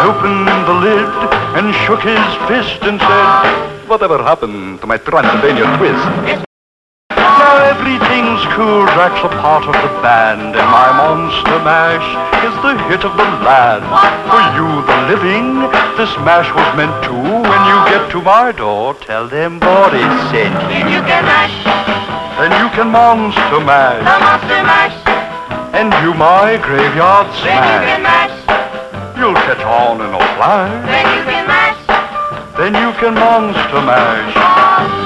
Opened 0.10 0.50
the 0.66 0.78
lid 0.82 1.10
and 1.58 1.74
shook 1.86 2.02
his 2.02 2.26
fist 2.50 2.82
and 2.82 3.00
said, 3.00 3.88
Whatever 3.88 4.18
happened 4.18 4.82
to 4.82 4.88
my 4.88 4.98
Transylvania 4.98 5.66
twist? 5.78 6.49
Now 7.16 7.58
everything's 7.66 8.44
cool, 8.54 8.86
Drac's 8.94 9.24
a 9.26 9.30
part 9.42 9.66
of 9.66 9.74
the 9.74 9.94
band, 10.02 10.54
and 10.56 10.70
my 10.70 10.90
monster 10.94 11.58
mash 11.66 12.06
is 12.46 12.54
the 12.62 12.78
hit 12.88 13.04
of 13.04 13.18
the 13.18 13.28
land. 13.42 13.84
For 14.30 14.42
you, 14.54 14.70
the 14.86 14.98
living, 15.10 15.58
this 15.98 16.12
mash 16.22 16.50
was 16.54 16.70
meant 16.78 16.94
to. 17.10 17.14
When 17.16 17.62
you 17.66 17.78
get 17.90 18.12
to 18.12 18.22
my 18.22 18.52
door, 18.52 18.94
tell 18.94 19.28
them 19.28 19.60
Boris 19.60 20.14
sent 20.30 20.54
Then 20.70 20.88
you. 20.88 21.00
you 21.00 21.02
can 21.02 21.26
mash. 21.26 21.58
Then 22.38 22.52
you 22.62 22.70
can 22.78 22.90
monster 22.92 23.60
mash. 23.66 24.06
The 24.06 24.20
monster 24.20 24.62
mash. 24.70 24.98
and 25.74 25.90
you 26.04 26.14
my 26.14 26.58
graveyard 26.62 27.28
smash. 27.42 27.44
Then 27.44 27.64
you 27.64 27.80
can 27.90 28.04
mash. 28.04 29.18
You'll 29.18 29.34
catch 29.34 29.64
on 29.66 30.00
in 30.02 30.14
a 30.14 30.24
flash, 30.38 30.86
Then 30.86 31.06
you 31.18 31.24
can 31.26 31.48
mash. 31.48 31.80
then 32.56 32.74
you 32.78 32.92
can 33.02 33.14
monster 33.16 33.82
mash. 33.82 34.99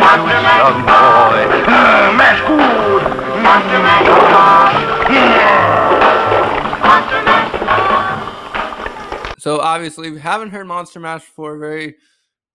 Young 0.00 0.82
boy. 0.82 1.46
Mash 2.16 2.40
good. 2.46 3.02
So 9.38 9.60
obviously, 9.60 10.10
we 10.10 10.18
haven't 10.18 10.50
heard 10.50 10.66
Monster 10.66 10.98
Mash 11.00 11.24
before. 11.24 11.56
Very 11.58 11.96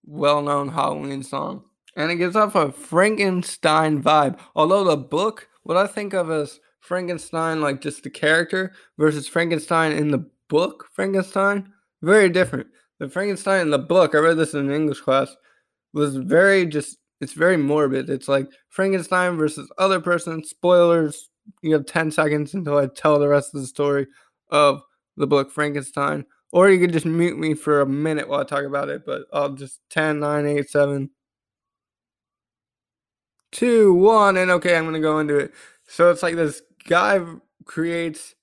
well-known 0.04 0.68
Halloween 0.68 1.22
song, 1.22 1.64
and 1.96 2.10
it 2.10 2.16
gives 2.16 2.36
off 2.36 2.54
a 2.54 2.70
Frankenstein 2.70 4.02
vibe. 4.02 4.38
Although 4.54 4.84
the 4.84 4.96
book, 4.96 5.48
what 5.62 5.76
I 5.76 5.86
think 5.86 6.12
of 6.12 6.30
as 6.30 6.60
Frankenstein, 6.80 7.60
like 7.60 7.80
just 7.80 8.02
the 8.02 8.10
character, 8.10 8.72
versus 8.98 9.26
Frankenstein 9.26 9.92
in 9.92 10.10
the 10.10 10.28
book, 10.48 10.88
Frankenstein, 10.92 11.72
very 12.02 12.28
different. 12.28 12.66
The 12.98 13.08
Frankenstein 13.08 13.62
in 13.62 13.70
the 13.70 13.78
book, 13.78 14.14
I 14.14 14.18
read 14.18 14.36
this 14.36 14.52
in 14.52 14.66
an 14.68 14.72
English 14.72 15.00
class, 15.00 15.34
was 15.94 16.16
very 16.16 16.66
just. 16.66 16.98
It's 17.22 17.32
very 17.32 17.56
morbid. 17.56 18.10
It's 18.10 18.26
like 18.26 18.48
Frankenstein 18.68 19.36
versus 19.36 19.70
other 19.78 20.00
person. 20.00 20.42
Spoilers. 20.42 21.30
You 21.62 21.72
have 21.74 21.86
ten 21.86 22.10
seconds 22.10 22.52
until 22.54 22.78
I 22.78 22.86
tell 22.88 23.18
the 23.18 23.28
rest 23.28 23.54
of 23.54 23.60
the 23.60 23.66
story 23.66 24.08
of 24.50 24.82
the 25.16 25.26
book 25.26 25.50
Frankenstein. 25.50 26.26
Or 26.50 26.68
you 26.68 26.80
could 26.80 26.92
just 26.92 27.06
mute 27.06 27.38
me 27.38 27.54
for 27.54 27.80
a 27.80 27.86
minute 27.86 28.28
while 28.28 28.40
I 28.40 28.44
talk 28.44 28.64
about 28.64 28.88
it, 28.88 29.06
but 29.06 29.22
I'll 29.32 29.54
just 29.54 29.80
10, 29.90 30.20
9, 30.20 30.46
8, 30.46 30.68
7, 30.68 31.10
2, 33.52 33.94
1, 33.94 34.36
and 34.36 34.50
okay, 34.50 34.76
I'm 34.76 34.84
going 34.84 34.94
to 34.94 35.00
go 35.00 35.18
into 35.18 35.38
it. 35.38 35.52
So 35.86 36.10
it's 36.10 36.22
like 36.22 36.34
this 36.34 36.60
guy 36.86 37.20
creates 37.64 38.34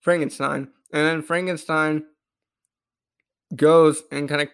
Frankenstein, 0.00 0.68
and 0.92 1.06
then 1.06 1.22
Frankenstein 1.22 2.04
goes 3.54 4.02
and 4.10 4.28
kind 4.28 4.42
of 4.42 4.48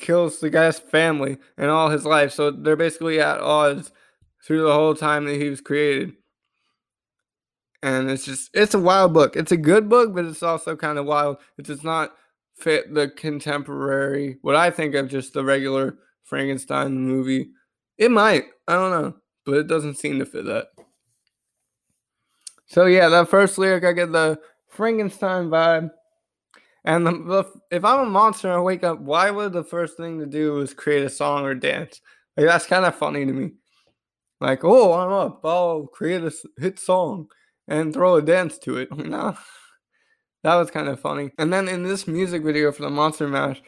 kills 0.00 0.40
the 0.40 0.50
guy's 0.50 0.78
family 0.78 1.38
and 1.56 1.70
all 1.70 1.90
his 1.90 2.04
life. 2.04 2.32
So 2.32 2.50
they're 2.50 2.76
basically 2.76 3.20
at 3.20 3.40
odds 3.40 3.92
through 4.44 4.62
the 4.62 4.72
whole 4.72 4.94
time 4.94 5.26
that 5.26 5.40
he 5.40 5.48
was 5.48 5.60
created. 5.60 6.14
And 7.82 8.10
it's 8.10 8.24
just 8.24 8.50
it's 8.52 8.74
a 8.74 8.80
wild 8.80 9.14
book. 9.14 9.36
It's 9.36 9.52
a 9.52 9.56
good 9.56 9.88
book, 9.88 10.14
but 10.14 10.24
it's 10.24 10.42
also 10.42 10.76
kind 10.76 10.98
of 10.98 11.06
wild. 11.06 11.38
It 11.58 11.66
does 11.66 11.84
not 11.84 12.14
fit 12.56 12.92
the 12.92 13.08
contemporary 13.08 14.38
what 14.42 14.56
I 14.56 14.70
think 14.70 14.94
of 14.94 15.08
just 15.08 15.32
the 15.32 15.44
regular 15.44 15.96
Frankenstein 16.24 16.98
movie. 16.98 17.50
It 17.96 18.10
might. 18.10 18.44
I 18.66 18.74
don't 18.74 18.90
know. 18.90 19.16
But 19.46 19.54
it 19.54 19.66
doesn't 19.66 19.98
seem 19.98 20.18
to 20.18 20.26
fit 20.26 20.44
that. 20.46 20.66
So 22.66 22.86
yeah, 22.86 23.08
that 23.08 23.28
first 23.28 23.58
lyric 23.58 23.84
I 23.84 23.92
get 23.92 24.12
the 24.12 24.38
Frankenstein 24.68 25.48
vibe. 25.48 25.90
And 26.84 27.06
the, 27.06 27.12
the, 27.12 27.44
if 27.70 27.84
I'm 27.84 28.06
a 28.06 28.10
monster 28.10 28.48
and 28.48 28.56
I 28.56 28.60
wake 28.60 28.84
up, 28.84 29.00
why 29.00 29.30
would 29.30 29.52
the 29.52 29.64
first 29.64 29.96
thing 29.96 30.18
to 30.18 30.26
do 30.26 30.60
is 30.60 30.72
create 30.72 31.04
a 31.04 31.10
song 31.10 31.44
or 31.44 31.54
dance? 31.54 32.00
Like 32.36 32.46
that's 32.46 32.66
kind 32.66 32.84
of 32.84 32.94
funny 32.94 33.26
to 33.26 33.32
me. 33.32 33.52
Like, 34.40 34.64
oh, 34.64 34.94
I'm 34.94 35.12
up, 35.12 35.44
I'll 35.44 35.86
create 35.86 36.22
a 36.22 36.32
hit 36.58 36.78
song 36.78 37.28
and 37.68 37.92
throw 37.92 38.16
a 38.16 38.22
dance 38.22 38.58
to 38.60 38.78
it. 38.78 38.88
no, 38.96 39.36
that 40.42 40.54
was 40.54 40.70
kind 40.70 40.88
of 40.88 41.00
funny. 41.00 41.32
And 41.38 41.52
then 41.52 41.68
in 41.68 41.84
this 41.84 42.08
music 42.08 42.42
video 42.42 42.72
for 42.72 42.82
the 42.82 42.90
Monster 42.90 43.28
Mash, 43.28 43.62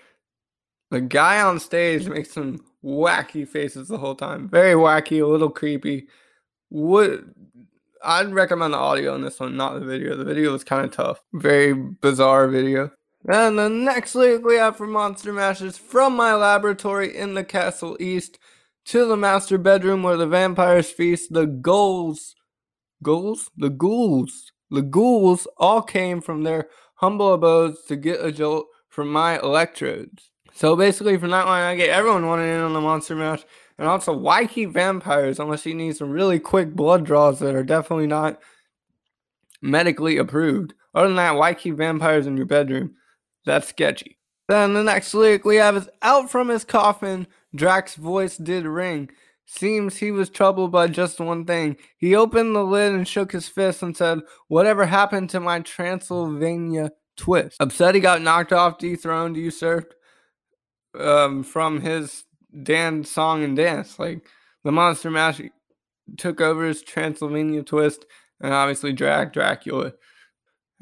the 0.91 1.01
guy 1.01 1.43
on 1.43 1.61
stage 1.61 2.09
makes 2.09 2.33
some 2.33 2.65
wacky 2.83 3.47
faces 3.47 3.89
the 3.89 3.99
whole 3.99 4.15
time. 4.15 4.49
Very 4.49 4.75
wacky, 4.75 5.23
a 5.23 5.27
little 5.27 5.51
creepy. 5.51 6.09
Would 6.71 7.35
I'd 8.05 8.33
recommend 8.33 8.75
the 8.75 8.79
audio 8.79 9.15
in 9.15 9.23
this 9.23 9.39
one, 9.39 9.57
not 9.57 9.75
the 9.79 9.87
video. 9.87 10.17
The 10.17 10.25
video 10.25 10.53
was 10.53 10.65
kind 10.65 10.85
of 10.85 10.93
tough. 10.93 11.23
Very 11.35 11.73
bizarre 11.73 12.49
video. 12.49 12.91
And 13.29 13.57
the 13.57 13.69
next 13.69 14.15
lyric 14.15 14.45
we 14.45 14.57
have 14.57 14.77
for 14.77 14.87
Monster 14.87 15.33
Mash 15.33 15.61
is 15.61 15.79
from 15.79 16.17
my 16.17 16.35
laboratory 16.35 17.17
in 17.17 17.35
the 17.35 17.45
castle 17.45 17.97
east 18.01 18.39
to 18.87 19.07
the 19.07 19.17
master 19.17 19.59
bedroom 19.59 20.03
where 20.03 20.17
the 20.17 20.27
vampires 20.27 20.91
feast. 20.91 21.33
The 21.33 21.47
ghouls, 21.47 22.35
ghouls, 23.03 23.49
the 23.57 23.71
ghouls, 23.71 24.51
the 24.71 24.83
ghouls 24.83 25.47
all 25.57 25.83
came 25.83 26.21
from 26.21 26.43
their 26.43 26.69
humble 26.97 27.33
abodes 27.33 27.85
to 27.85 27.97
get 27.97 28.25
a 28.25 28.33
jolt 28.33 28.67
from 28.89 29.13
my 29.13 29.39
electrodes. 29.39 30.31
So 30.55 30.75
basically, 30.75 31.17
from 31.17 31.31
that 31.31 31.47
line, 31.47 31.63
I 31.63 31.77
get 31.77 31.91
everyone 31.91 32.27
wanting 32.27 32.49
in 32.49 32.61
on 32.61 32.73
the 32.73 32.81
Monster 32.81 33.15
Mash. 33.15 33.45
And 33.79 33.87
also, 33.87 34.13
why 34.13 34.47
keep 34.47 34.73
vampires 34.73 35.39
unless 35.39 35.65
you 35.65 35.75
need 35.75 35.97
some 35.97 36.11
really 36.11 36.41
quick 36.41 36.75
blood 36.75 37.05
draws 37.05 37.39
that 37.39 37.55
are 37.55 37.63
definitely 37.63 38.09
not 38.09 38.41
medically 39.63 40.19
approved? 40.19 40.75
Other 40.95 41.07
than 41.07 41.17
that, 41.17 41.37
why 41.37 41.55
keep 41.55 41.77
vampires 41.77 42.27
in 42.27 42.37
your 42.37 42.47
bedroom? 42.47 42.97
That's 43.45 43.69
sketchy. 43.69 44.19
Then 44.49 44.75
the 44.75 44.83
next 44.83 45.15
lyric 45.15 45.45
we 45.45 45.57
have 45.57 45.77
is 45.77 45.89
out 46.03 46.31
from 46.31 46.49
his 46.49 46.65
coffin, 46.65 47.27
Drac's 47.55 47.95
voice 47.95 48.37
did 48.37 48.67
ring. 48.67 49.11
Seems 49.47 49.97
he 49.97 50.11
was 50.11 50.31
troubled 50.31 50.73
by 50.73 50.87
just 50.89 51.21
one 51.21 51.45
thing. 51.45 51.77
He 51.99 52.15
opened 52.15 52.55
the 52.55 52.65
lid 52.65 52.93
and 52.93 53.07
shook 53.07 53.33
his 53.33 53.49
fist 53.49 53.83
and 53.83 53.97
said, 53.97 54.21
Whatever 54.49 54.87
happened 54.87 55.31
to 55.31 55.41
my 55.41 55.61
Transylvania 55.61 56.93
twist? 57.17 57.57
Upset 57.61 57.95
he 57.95 58.01
got 58.01 58.23
knocked 58.23 58.53
off, 58.53 58.79
dethroned, 58.79 59.37
usurped 59.37 59.95
um, 60.99 61.43
from 61.43 61.81
his 61.81 62.25
Dan 62.63 63.05
song 63.05 63.43
and 63.45 63.57
dance. 63.57 63.99
Like 63.99 64.27
the 64.65 64.73
Monster 64.73 65.11
Mash 65.11 65.41
took 66.17 66.41
over 66.41 66.67
his 66.67 66.83
Transylvania 66.83 67.63
twist 67.63 68.07
and 68.41 68.53
obviously 68.53 68.93
Drac 68.93 69.33
Dracula. 69.33 69.93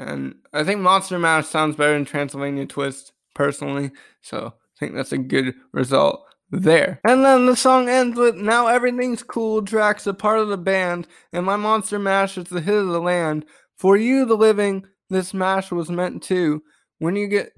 And 0.00 0.36
I 0.52 0.64
think 0.64 0.80
Monster 0.80 1.18
Mash 1.18 1.46
sounds 1.46 1.76
better 1.76 1.92
than 1.92 2.04
Transylvania 2.04 2.66
Twist 2.66 3.12
personally. 3.34 3.90
So 4.22 4.54
I 4.54 4.78
think 4.78 4.94
that's 4.94 5.12
a 5.12 5.18
good 5.18 5.54
result 5.72 6.24
there. 6.50 7.00
And 7.04 7.24
then 7.24 7.46
the 7.46 7.54
song 7.54 7.88
ends 7.88 8.18
with 8.18 8.36
Now 8.36 8.66
everything's 8.66 9.22
cool, 9.22 9.60
Drac's 9.60 10.06
a 10.06 10.14
part 10.14 10.38
of 10.38 10.48
the 10.48 10.58
band, 10.58 11.06
and 11.32 11.44
my 11.44 11.56
Monster 11.56 11.98
Mash 11.98 12.38
is 12.38 12.46
the 12.46 12.60
hit 12.60 12.74
of 12.74 12.88
the 12.88 13.00
land. 13.00 13.44
For 13.76 13.96
you, 13.96 14.24
the 14.24 14.36
living, 14.36 14.86
this 15.10 15.34
mash 15.34 15.70
was 15.70 15.90
meant 15.90 16.22
to. 16.24 16.62
When 16.98 17.16
you 17.16 17.28
get 17.28 17.52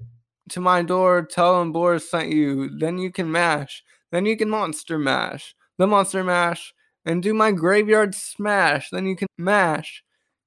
to 0.49 0.59
my 0.59 0.81
door, 0.81 1.21
tell 1.23 1.59
them 1.59 1.71
Boris 1.71 2.09
sent 2.09 2.29
you. 2.29 2.69
Then 2.77 2.97
you 2.97 3.11
can 3.11 3.31
mash. 3.31 3.83
Then 4.11 4.25
you 4.25 4.37
can 4.37 4.49
monster 4.49 4.97
mash. 4.97 5.55
The 5.77 5.87
monster 5.87 6.23
mash. 6.23 6.73
And 7.05 7.21
do 7.21 7.33
my 7.33 7.51
graveyard 7.51 8.15
smash. 8.15 8.89
Then 8.89 9.05
you 9.05 9.15
can 9.15 9.27
mash. 9.37 10.03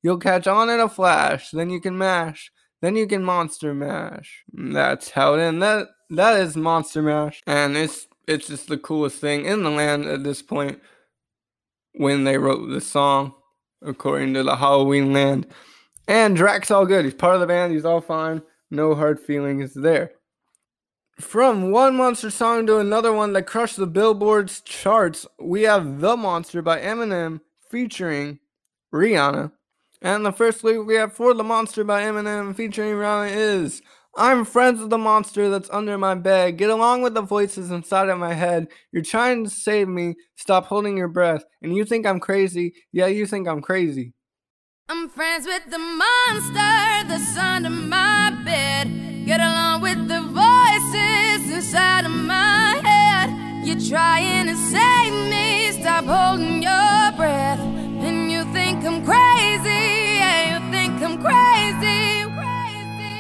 You'll 0.06 0.18
catch 0.18 0.46
on 0.46 0.70
in 0.70 0.78
a 0.78 0.88
flash. 0.88 1.50
Then 1.50 1.68
you 1.68 1.80
can 1.80 1.98
mash. 1.98 2.52
Then 2.80 2.94
you 2.94 3.08
can 3.08 3.24
monster 3.24 3.74
mash. 3.74 4.44
Mm, 4.56 4.72
that's 4.72 5.10
how 5.10 5.34
it 5.34 5.40
ends. 5.40 5.58
That 5.58 5.88
that 6.10 6.38
is 6.38 6.56
monster 6.56 7.02
mash. 7.02 7.42
And 7.44 7.76
it's 7.76 8.06
it's 8.28 8.46
just 8.46 8.68
the 8.68 8.78
coolest 8.78 9.20
thing 9.20 9.46
in 9.46 9.64
the 9.64 9.70
land 9.70 10.04
at 10.04 10.22
this 10.22 10.42
point 10.42 10.80
when 11.94 12.22
they 12.22 12.38
wrote 12.38 12.68
the 12.68 12.80
song, 12.80 13.34
according 13.82 14.34
to 14.34 14.44
the 14.44 14.54
Halloween 14.54 15.12
land. 15.12 15.48
And 16.06 16.36
Drac's 16.36 16.70
all 16.70 16.86
good. 16.86 17.04
He's 17.04 17.12
part 17.12 17.34
of 17.34 17.40
the 17.40 17.48
band. 17.48 17.72
He's 17.72 17.84
all 17.84 18.00
fine. 18.00 18.42
No 18.70 18.94
hard 18.94 19.18
feelings 19.18 19.74
there. 19.74 20.12
From 21.18 21.72
one 21.72 21.96
monster 21.96 22.30
song 22.30 22.64
to 22.68 22.78
another 22.78 23.12
one 23.12 23.32
that 23.32 23.48
crushed 23.48 23.76
the 23.76 23.88
Billboard's 23.88 24.60
charts, 24.60 25.26
we 25.40 25.62
have 25.62 26.00
The 26.00 26.16
Monster 26.16 26.62
by 26.62 26.78
Eminem 26.78 27.40
featuring 27.68 28.38
Rihanna. 28.94 29.50
And 30.06 30.24
the 30.24 30.30
first 30.30 30.62
lyric 30.62 30.86
we 30.86 30.94
have 30.94 31.14
for 31.14 31.34
The 31.34 31.42
Monster 31.42 31.82
by 31.82 32.02
Eminem 32.02 32.54
featuring 32.54 32.92
Rihanna 32.92 33.28
is 33.34 33.82
I'm 34.16 34.44
friends 34.44 34.78
with 34.78 34.90
the 34.90 34.98
monster 34.98 35.50
that's 35.50 35.68
under 35.70 35.98
my 35.98 36.14
bed. 36.14 36.58
Get 36.58 36.70
along 36.70 37.02
with 37.02 37.14
the 37.14 37.22
voices 37.22 37.72
inside 37.72 38.08
of 38.08 38.16
my 38.16 38.32
head. 38.32 38.68
You're 38.92 39.02
trying 39.02 39.42
to 39.42 39.50
save 39.50 39.88
me. 39.88 40.14
Stop 40.36 40.66
holding 40.66 40.96
your 40.96 41.08
breath. 41.08 41.44
And 41.60 41.74
you 41.74 41.84
think 41.84 42.06
I'm 42.06 42.20
crazy. 42.20 42.74
Yeah, 42.92 43.08
you 43.08 43.26
think 43.26 43.48
I'm 43.48 43.60
crazy. 43.60 44.12
I'm 44.88 45.08
friends 45.08 45.44
with 45.44 45.68
the 45.68 45.78
monster 45.80 47.08
that's 47.08 47.36
under 47.36 47.68
my 47.68 48.30
bed. 48.44 49.26
Get 49.26 49.40
along 49.40 49.80
with 49.80 50.06
the 50.06 50.20
voices 50.20 51.52
inside 51.52 52.04
of 52.04 52.12
my 52.12 52.80
head. 52.84 53.66
You're 53.66 53.88
trying 53.90 54.46
to 54.46 54.54
save 54.54 55.12
me. 55.28 55.72
Stop 55.82 56.04
holding 56.04 56.62
your 56.62 57.10
breath. 57.16 57.58
And 57.58 58.30
you 58.30 58.44
think 58.52 58.84
I'm 58.84 59.04
crazy. 59.04 59.35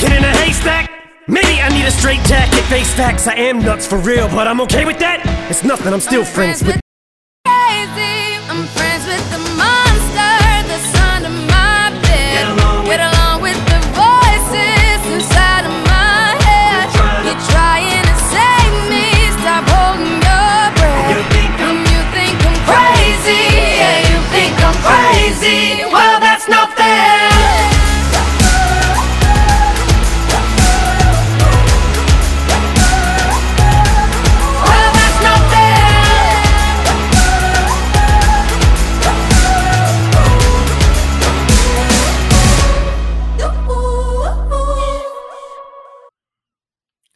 skin 0.00 0.16
in 0.16 0.24
a 0.24 0.32
haystack. 0.38 0.90
Maybe 1.28 1.60
I 1.60 1.68
need 1.68 1.84
a 1.84 1.90
straight 1.90 2.22
jacket, 2.24 2.64
face 2.64 2.92
facts. 2.94 3.26
I 3.26 3.34
am 3.34 3.60
nuts 3.60 3.86
for 3.86 3.98
real, 3.98 4.28
but 4.28 4.48
I'm 4.48 4.60
okay 4.62 4.84
with 4.84 4.98
that. 4.98 5.20
It's 5.50 5.62
nothing, 5.62 5.92
I'm 5.92 6.00
still 6.00 6.24
friends 6.24 6.62
with. 6.64 6.80
crazy. 7.44 8.40
I'm 8.48 8.64
friends 8.66 8.74
with 8.74 8.76
the 8.76 8.89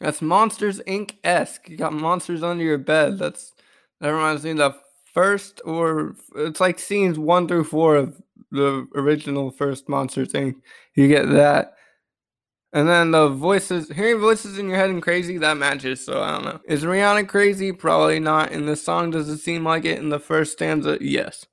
That's 0.05 0.21
Monsters 0.21 0.81
Inc. 0.81 1.15
esque. 1.23 1.67
You 1.67 1.77
got 1.77 1.91
monsters 1.91 2.43
under 2.43 2.63
your 2.63 2.77
bed. 2.77 3.17
That's 3.17 3.53
that 3.99 4.09
reminds 4.09 4.43
me 4.43 4.51
of 4.51 4.57
the 4.57 4.75
first 5.11 5.61
or 5.65 6.15
it's 6.35 6.59
like 6.59 6.77
scenes 6.77 7.17
one 7.17 7.47
through 7.47 7.63
four 7.63 7.95
of 7.95 8.21
the 8.51 8.87
original 8.93 9.49
first 9.49 9.89
Monsters 9.89 10.33
Inc. 10.33 10.57
You 10.93 11.07
get 11.07 11.27
that. 11.29 11.73
And 12.71 12.87
then 12.87 13.09
the 13.09 13.29
voices, 13.29 13.89
hearing 13.89 14.19
voices 14.21 14.59
in 14.59 14.69
your 14.69 14.77
head 14.77 14.91
and 14.91 15.01
crazy, 15.01 15.39
that 15.39 15.57
matches. 15.57 16.05
So 16.05 16.21
I 16.21 16.33
don't 16.33 16.45
know. 16.45 16.59
Is 16.65 16.83
Rihanna 16.83 17.27
crazy? 17.27 17.71
Probably 17.71 18.19
not. 18.19 18.51
In 18.51 18.67
this 18.67 18.83
song, 18.83 19.09
does 19.09 19.27
it 19.27 19.39
seem 19.39 19.63
like 19.63 19.85
it? 19.85 19.97
In 19.97 20.09
the 20.09 20.19
first 20.19 20.51
stanza, 20.51 20.99
yes. 21.01 21.47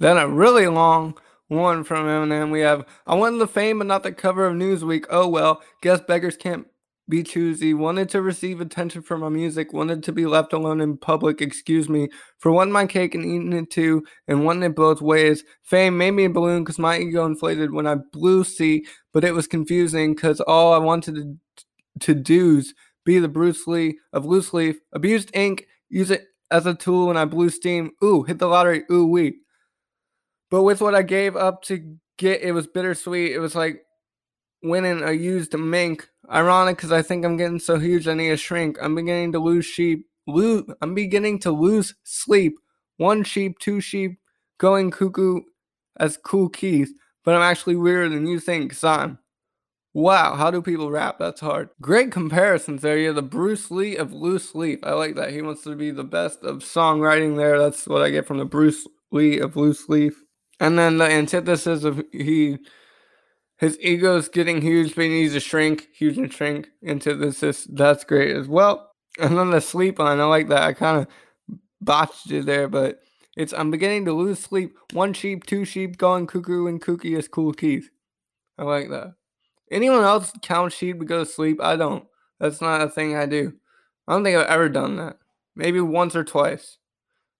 Then 0.00 0.16
a 0.16 0.26
really 0.26 0.66
long 0.66 1.16
one 1.46 1.84
from 1.84 2.06
Eminem. 2.06 2.50
We 2.50 2.62
have 2.62 2.84
I 3.06 3.14
wanted 3.14 3.38
the 3.38 3.46
fame, 3.46 3.78
but 3.78 3.86
not 3.86 4.02
the 4.02 4.10
cover 4.10 4.46
of 4.46 4.56
Newsweek. 4.56 5.04
Oh 5.10 5.28
well, 5.28 5.62
guess 5.80 6.00
beggars 6.00 6.36
can't 6.36 6.66
be 7.10 7.22
choosy. 7.22 7.74
Wanted 7.74 8.08
to 8.10 8.22
receive 8.22 8.60
attention 8.60 9.02
for 9.02 9.18
my 9.18 9.28
music. 9.28 9.72
Wanted 9.72 10.02
to 10.04 10.12
be 10.12 10.26
left 10.26 10.52
alone 10.52 10.80
in 10.80 10.96
public. 10.96 11.42
Excuse 11.42 11.88
me 11.88 12.08
for 12.38 12.52
wanting 12.52 12.72
my 12.72 12.86
cake 12.86 13.14
and 13.14 13.24
eating 13.24 13.52
it 13.52 13.70
too, 13.70 14.04
and 14.28 14.44
wanting 14.44 14.62
it 14.62 14.76
both 14.76 15.02
ways. 15.02 15.44
Fame 15.62 15.98
made 15.98 16.12
me 16.12 16.24
a 16.24 16.30
balloon 16.30 16.64
because 16.64 16.78
my 16.78 16.98
ego 16.98 17.26
inflated 17.26 17.72
when 17.72 17.86
I 17.86 17.96
blew 18.12 18.44
C, 18.44 18.86
but 19.12 19.24
it 19.24 19.34
was 19.34 19.46
confusing 19.46 20.14
because 20.14 20.40
all 20.40 20.72
I 20.72 20.78
wanted 20.78 21.16
to 21.16 21.36
to 21.98 22.14
do's 22.14 22.72
be 23.04 23.18
the 23.18 23.28
Bruce 23.28 23.66
Lee 23.66 23.98
of 24.12 24.24
loose 24.24 24.54
leaf. 24.54 24.76
Abused 24.92 25.30
ink. 25.34 25.66
Use 25.88 26.10
it 26.10 26.26
as 26.50 26.66
a 26.66 26.74
tool 26.74 27.08
when 27.08 27.16
I 27.16 27.24
blew 27.24 27.50
steam. 27.50 27.90
Ooh, 28.02 28.22
hit 28.22 28.38
the 28.38 28.46
lottery. 28.46 28.84
Ooh 28.90 29.06
wee. 29.06 29.40
But 30.50 30.62
with 30.62 30.80
what 30.80 30.94
I 30.94 31.02
gave 31.02 31.36
up 31.36 31.62
to 31.64 31.96
get, 32.18 32.42
it 32.42 32.52
was 32.52 32.66
bittersweet. 32.66 33.32
It 33.32 33.38
was 33.38 33.54
like 33.54 33.82
winning 34.62 35.02
a 35.02 35.12
used 35.12 35.56
mink. 35.56 36.08
Ironic 36.30 36.76
because 36.76 36.92
I 36.92 37.02
think 37.02 37.24
I'm 37.24 37.36
getting 37.36 37.58
so 37.58 37.78
huge 37.78 38.06
I 38.06 38.14
need 38.14 38.30
a 38.30 38.36
shrink. 38.36 38.78
I'm 38.80 38.94
beginning 38.94 39.32
to 39.32 39.38
lose 39.38 39.66
sheep. 39.66 40.06
Lose, 40.26 40.64
I'm 40.80 40.94
beginning 40.94 41.40
to 41.40 41.50
lose 41.50 41.94
sleep. 42.04 42.56
One 42.98 43.24
sheep, 43.24 43.58
two 43.58 43.80
sheep, 43.80 44.18
going 44.58 44.90
cuckoo 44.90 45.40
as 45.98 46.16
cool 46.16 46.48
keys. 46.48 46.92
But 47.24 47.34
I'm 47.34 47.42
actually 47.42 47.76
weirder 47.76 48.08
than 48.08 48.26
you 48.26 48.38
think, 48.38 48.72
son. 48.72 49.18
Wow, 49.92 50.36
how 50.36 50.52
do 50.52 50.62
people 50.62 50.90
rap? 50.90 51.16
That's 51.18 51.40
hard. 51.40 51.70
Great 51.80 52.12
comparisons 52.12 52.82
there. 52.82 52.96
You're 52.96 53.12
the 53.12 53.22
Bruce 53.22 53.72
Lee 53.72 53.96
of 53.96 54.12
loose 54.12 54.54
leaf. 54.54 54.78
I 54.84 54.92
like 54.92 55.16
that. 55.16 55.32
He 55.32 55.42
wants 55.42 55.64
to 55.64 55.74
be 55.74 55.90
the 55.90 56.04
best 56.04 56.44
of 56.44 56.58
songwriting 56.58 57.36
there. 57.36 57.58
That's 57.58 57.88
what 57.88 58.02
I 58.02 58.10
get 58.10 58.26
from 58.26 58.38
the 58.38 58.44
Bruce 58.44 58.86
Lee 59.10 59.40
of 59.40 59.56
loose 59.56 59.88
leaf. 59.88 60.22
And 60.60 60.78
then 60.78 60.98
the 60.98 61.06
antithesis 61.06 61.82
of 61.82 62.04
he 62.12 62.58
his 63.60 63.78
ego's 63.78 64.30
getting 64.30 64.62
huge, 64.62 64.94
but 64.94 65.02
he 65.04 65.10
needs 65.10 65.34
to 65.34 65.40
shrink, 65.40 65.88
huge 65.92 66.16
and 66.16 66.32
shrink. 66.32 66.70
Antithesis, 66.82 67.68
that's 67.70 68.04
great 68.04 68.34
as 68.34 68.48
well. 68.48 68.90
And 69.18 69.36
then 69.36 69.50
the 69.50 69.60
sleep 69.60 69.98
line, 69.98 70.18
I 70.18 70.24
like 70.24 70.48
that. 70.48 70.62
I 70.62 70.72
kind 70.72 70.96
of 70.96 71.58
botched 71.78 72.30
it 72.30 72.46
there, 72.46 72.68
but 72.68 73.00
it's 73.36 73.52
I'm 73.52 73.70
beginning 73.70 74.06
to 74.06 74.14
lose 74.14 74.38
sleep. 74.38 74.78
One 74.94 75.12
sheep, 75.12 75.44
two 75.44 75.66
sheep, 75.66 75.98
going 75.98 76.26
cuckoo 76.26 76.68
and 76.68 76.80
kooky 76.80 77.18
is 77.18 77.28
cool 77.28 77.52
keys. 77.52 77.90
I 78.56 78.62
like 78.62 78.88
that. 78.88 79.12
Anyone 79.70 80.04
else 80.04 80.32
count 80.40 80.72
sheep 80.72 80.98
to 80.98 81.04
go 81.04 81.18
to 81.18 81.30
sleep? 81.30 81.60
I 81.60 81.76
don't. 81.76 82.06
That's 82.38 82.62
not 82.62 82.80
a 82.80 82.88
thing 82.88 83.14
I 83.14 83.26
do. 83.26 83.52
I 84.08 84.14
don't 84.14 84.24
think 84.24 84.38
I've 84.38 84.46
ever 84.46 84.70
done 84.70 84.96
that. 84.96 85.18
Maybe 85.54 85.82
once 85.82 86.16
or 86.16 86.24
twice 86.24 86.78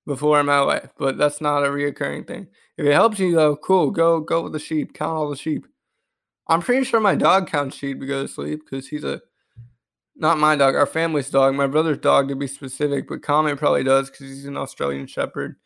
before 0.06 0.38
in 0.38 0.44
my 0.46 0.60
life, 0.60 0.90
but 0.98 1.16
that's 1.16 1.40
not 1.40 1.64
a 1.64 1.68
reoccurring 1.68 2.26
thing. 2.26 2.48
If 2.76 2.84
it 2.84 2.92
helps 2.92 3.18
you 3.18 3.34
though, 3.34 3.56
cool. 3.56 3.90
Go 3.90 4.20
go 4.20 4.42
with 4.42 4.52
the 4.52 4.58
sheep. 4.58 4.92
Count 4.92 5.16
all 5.16 5.30
the 5.30 5.36
sheep. 5.36 5.66
I'm 6.50 6.60
pretty 6.60 6.84
sure 6.84 6.98
my 6.98 7.14
dog 7.14 7.48
counts 7.48 7.76
sheep 7.76 8.00
to 8.00 8.06
go 8.06 8.22
to 8.22 8.28
sleep 8.28 8.62
because 8.64 8.88
he's 8.88 9.04
a 9.04 9.22
not 10.16 10.38
my 10.38 10.56
dog, 10.56 10.74
our 10.74 10.84
family's 10.84 11.30
dog, 11.30 11.54
my 11.54 11.68
brother's 11.68 11.98
dog 11.98 12.28
to 12.28 12.36
be 12.36 12.48
specific, 12.48 13.08
but 13.08 13.22
Comet 13.22 13.56
probably 13.56 13.84
does 13.84 14.10
because 14.10 14.26
he's 14.26 14.44
an 14.44 14.56
Australian 14.56 15.06
Shepherd. 15.06 15.56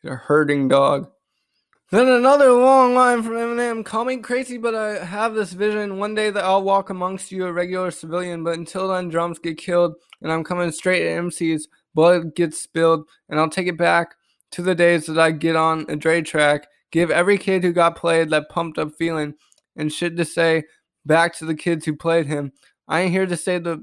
He's 0.00 0.12
a 0.12 0.14
herding 0.14 0.68
dog. 0.68 1.10
Then 1.90 2.06
another 2.08 2.52
long 2.52 2.94
line 2.94 3.22
from 3.22 3.32
Eminem. 3.32 3.84
Call 3.84 4.04
me 4.04 4.18
crazy, 4.18 4.58
but 4.58 4.74
I 4.74 5.04
have 5.04 5.34
this 5.34 5.52
vision 5.52 5.98
one 5.98 6.14
day 6.14 6.30
that 6.30 6.44
I'll 6.44 6.62
walk 6.62 6.90
amongst 6.90 7.32
you, 7.32 7.46
a 7.46 7.52
regular 7.52 7.90
civilian. 7.90 8.44
But 8.44 8.58
until 8.58 8.88
then, 8.88 9.08
drums 9.08 9.38
get 9.38 9.56
killed, 9.56 9.94
and 10.20 10.30
I'm 10.30 10.44
coming 10.44 10.70
straight 10.70 11.06
at 11.06 11.22
MCs. 11.22 11.62
Blood 11.94 12.34
gets 12.34 12.60
spilled, 12.60 13.08
and 13.28 13.40
I'll 13.40 13.48
take 13.48 13.68
it 13.68 13.78
back 13.78 14.16
to 14.52 14.62
the 14.62 14.74
days 14.74 15.06
that 15.06 15.18
I 15.18 15.30
get 15.30 15.56
on 15.56 15.86
a 15.88 15.96
Dre 15.96 16.22
track. 16.22 16.68
Give 16.92 17.10
every 17.10 17.38
kid 17.38 17.62
who 17.62 17.72
got 17.72 17.96
played 17.96 18.30
that 18.30 18.50
pumped 18.50 18.78
up 18.78 18.92
feeling 18.98 19.34
and 19.76 19.92
shit 19.92 20.16
to 20.16 20.24
say 20.24 20.64
back 21.04 21.36
to 21.36 21.44
the 21.44 21.54
kids 21.54 21.84
who 21.84 21.94
played 21.96 22.26
him. 22.26 22.52
I 22.88 23.02
ain't 23.02 23.12
here 23.12 23.26
to 23.26 23.36
say 23.36 23.58
the 23.58 23.82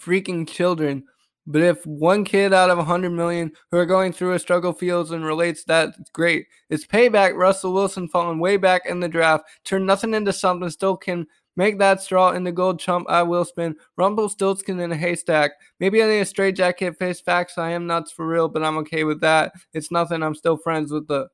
freaking 0.00 0.48
children, 0.48 1.04
but 1.46 1.62
if 1.62 1.84
one 1.86 2.24
kid 2.24 2.52
out 2.52 2.70
of 2.70 2.78
a 2.78 2.82
100 2.82 3.10
million 3.10 3.52
who 3.70 3.78
are 3.78 3.86
going 3.86 4.12
through 4.12 4.34
a 4.34 4.38
struggle 4.38 4.72
feels 4.72 5.10
and 5.10 5.24
relates, 5.24 5.64
that's 5.64 5.98
great. 6.12 6.46
It's 6.68 6.86
payback. 6.86 7.34
Russell 7.36 7.72
Wilson 7.72 8.08
falling 8.08 8.38
way 8.38 8.58
back 8.58 8.82
in 8.86 9.00
the 9.00 9.08
draft, 9.08 9.44
turn 9.64 9.86
nothing 9.86 10.14
into 10.14 10.32
something, 10.32 10.68
still 10.68 10.96
can 10.96 11.26
make 11.56 11.78
that 11.78 12.00
straw 12.00 12.30
into 12.30 12.52
gold 12.52 12.78
chump. 12.78 13.06
I 13.10 13.22
will 13.22 13.44
spin. 13.44 13.76
Rumpelstiltskin 13.96 14.78
in 14.78 14.92
a 14.92 14.96
haystack. 14.96 15.52
Maybe 15.80 16.02
I 16.02 16.06
need 16.06 16.20
a 16.20 16.24
straight 16.24 16.54
jacket, 16.54 16.98
face 16.98 17.20
facts. 17.20 17.58
I 17.58 17.70
am 17.70 17.86
nuts 17.86 18.12
for 18.12 18.26
real, 18.26 18.48
but 18.48 18.62
I'm 18.62 18.78
okay 18.78 19.04
with 19.04 19.20
that. 19.22 19.52
It's 19.74 19.90
nothing. 19.90 20.22
I'm 20.22 20.34
still 20.34 20.56
friends 20.56 20.92
with 20.92 21.08
the. 21.08 21.28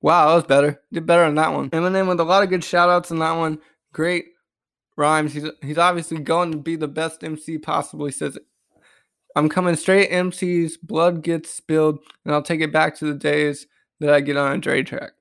Wow, 0.00 0.28
that 0.28 0.34
was 0.34 0.44
better. 0.44 0.80
Did 0.92 1.06
better 1.06 1.24
on 1.24 1.34
that 1.36 1.52
one. 1.52 1.70
Eminem 1.70 2.08
with 2.08 2.20
a 2.20 2.24
lot 2.24 2.42
of 2.42 2.50
good 2.50 2.62
shout 2.62 2.88
outs 2.88 3.10
in 3.10 3.18
that 3.18 3.32
one. 3.32 3.58
Great 3.92 4.26
rhymes. 4.96 5.32
He's 5.32 5.44
he's 5.62 5.78
obviously 5.78 6.18
going 6.18 6.52
to 6.52 6.58
be 6.58 6.76
the 6.76 6.88
best 6.88 7.24
MC 7.24 7.58
possible. 7.58 8.06
He 8.06 8.12
says, 8.12 8.38
I'm 9.34 9.48
coming 9.48 9.76
straight 9.76 10.10
MC's 10.10 10.76
blood 10.76 11.22
gets 11.22 11.50
spilled, 11.50 11.98
and 12.24 12.34
I'll 12.34 12.42
take 12.42 12.60
it 12.60 12.72
back 12.72 12.96
to 12.96 13.06
the 13.06 13.14
days 13.14 13.66
that 14.00 14.12
I 14.12 14.20
get 14.20 14.36
on 14.36 14.52
a 14.52 14.58
Dre 14.58 14.82
track. 14.82 15.12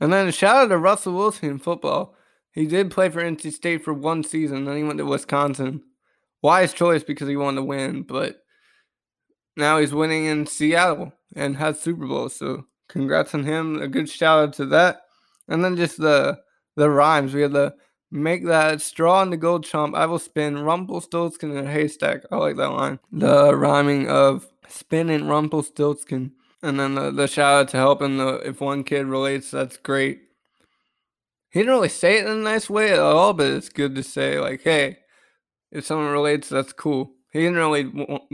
And 0.00 0.12
then 0.12 0.28
a 0.28 0.32
shout 0.32 0.56
out 0.56 0.68
to 0.68 0.78
Russell 0.78 1.14
Wilson 1.14 1.50
in 1.50 1.58
football. 1.58 2.14
He 2.52 2.66
did 2.66 2.90
play 2.90 3.08
for 3.08 3.22
NC 3.22 3.52
State 3.52 3.84
for 3.84 3.92
one 3.92 4.24
season, 4.24 4.64
then 4.64 4.76
he 4.76 4.82
went 4.82 4.98
to 4.98 5.06
Wisconsin. 5.06 5.82
Wise 6.40 6.72
choice 6.72 7.02
because 7.02 7.28
he 7.28 7.36
wanted 7.36 7.56
to 7.56 7.64
win, 7.64 8.02
but 8.02 8.42
now 9.56 9.78
he's 9.78 9.92
winning 9.92 10.24
in 10.26 10.46
Seattle 10.46 11.12
and 11.34 11.56
has 11.56 11.80
Super 11.80 12.06
Bowl. 12.06 12.28
So 12.28 12.66
congrats 12.88 13.34
on 13.34 13.44
him. 13.44 13.80
A 13.80 13.88
good 13.88 14.08
shout 14.08 14.48
out 14.48 14.52
to 14.54 14.66
that. 14.66 15.02
And 15.48 15.64
then 15.64 15.76
just 15.76 15.98
the 15.98 16.38
the 16.76 16.90
rhymes. 16.90 17.34
We 17.34 17.42
had 17.42 17.52
the 17.52 17.74
make 18.10 18.46
that 18.46 18.80
straw 18.80 19.22
in 19.22 19.30
the 19.30 19.36
gold 19.36 19.64
chump. 19.64 19.94
I 19.94 20.06
will 20.06 20.18
spin 20.18 20.58
Rumpelstiltskin 20.58 21.50
in 21.50 21.66
a 21.66 21.70
haystack. 21.70 22.22
I 22.30 22.36
like 22.36 22.56
that 22.56 22.70
line. 22.70 22.98
The 23.12 23.54
rhyming 23.54 24.08
of 24.08 24.46
spinning 24.68 25.26
Rumpelstiltskin. 25.26 26.32
And 26.62 26.80
then 26.80 26.94
the, 26.94 27.10
the 27.10 27.28
shout 27.28 27.60
out 27.60 27.68
to 27.68 27.76
helping 27.76 28.16
the 28.16 28.36
if 28.44 28.60
one 28.60 28.84
kid 28.84 29.06
relates, 29.06 29.50
that's 29.50 29.76
great. 29.76 30.20
He 31.50 31.60
didn't 31.60 31.74
really 31.74 31.88
say 31.88 32.18
it 32.18 32.26
in 32.26 32.32
a 32.32 32.36
nice 32.36 32.68
way 32.68 32.92
at 32.92 32.98
all, 32.98 33.32
but 33.32 33.46
it's 33.46 33.68
good 33.68 33.94
to 33.94 34.02
say 34.02 34.38
like, 34.38 34.62
hey, 34.62 34.98
if 35.70 35.84
someone 35.84 36.12
relates, 36.12 36.48
that's 36.48 36.72
cool. 36.72 37.12
He 37.30 37.40
didn't 37.40 37.56
really 37.56 37.84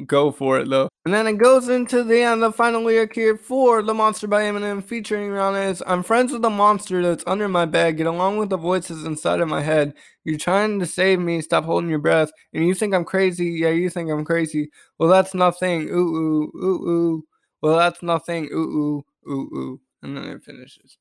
go 0.06 0.30
for 0.30 0.60
it 0.60 0.70
though. 0.70 0.88
And 1.04 1.12
then 1.12 1.26
it 1.26 1.38
goes 1.38 1.68
into 1.68 2.04
the 2.04 2.22
end, 2.22 2.42
the 2.42 2.52
final 2.52 2.82
lyric 2.82 3.14
here 3.14 3.36
for 3.36 3.82
The 3.82 3.92
Monster 3.92 4.28
by 4.28 4.44
Eminem 4.44 4.84
featuring 4.84 5.30
Rihanna 5.30 5.70
is 5.70 5.82
I'm 5.86 6.04
friends 6.04 6.32
with 6.32 6.42
the 6.42 6.50
monster 6.50 7.02
that's 7.02 7.24
under 7.26 7.48
my 7.48 7.66
bed. 7.66 7.96
Get 7.96 8.06
along 8.06 8.38
with 8.38 8.50
the 8.50 8.56
voices 8.56 9.04
inside 9.04 9.40
of 9.40 9.48
my 9.48 9.62
head. 9.62 9.94
You're 10.22 10.38
trying 10.38 10.78
to 10.78 10.86
save 10.86 11.18
me, 11.18 11.40
stop 11.40 11.64
holding 11.64 11.90
your 11.90 11.98
breath. 11.98 12.30
And 12.52 12.66
you 12.66 12.74
think 12.74 12.94
I'm 12.94 13.04
crazy, 13.04 13.46
yeah, 13.46 13.70
you 13.70 13.90
think 13.90 14.10
I'm 14.10 14.24
crazy. 14.24 14.70
Well 14.98 15.08
that's 15.08 15.34
nothing. 15.34 15.88
Ooh 15.90 16.16
ooh 16.16 16.52
ooh 16.56 16.88
ooh. 16.88 17.24
Well 17.62 17.76
that's 17.76 18.02
nothing. 18.02 18.48
Ooh 18.52 18.56
ooh 18.56 19.04
ooh 19.28 19.58
ooh. 19.58 19.80
And 20.02 20.16
then 20.16 20.24
it 20.24 20.44
finishes. 20.44 20.98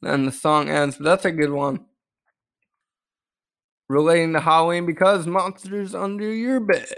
Then 0.00 0.26
the 0.26 0.32
song 0.32 0.68
ends, 0.68 0.96
but 0.96 1.04
that's 1.04 1.24
a 1.24 1.32
good 1.32 1.50
one 1.50 1.86
relating 3.88 4.32
to 4.32 4.40
Halloween 4.40 4.86
because 4.86 5.26
monsters 5.26 5.94
under 5.94 6.32
your 6.32 6.60
bed. 6.60 6.94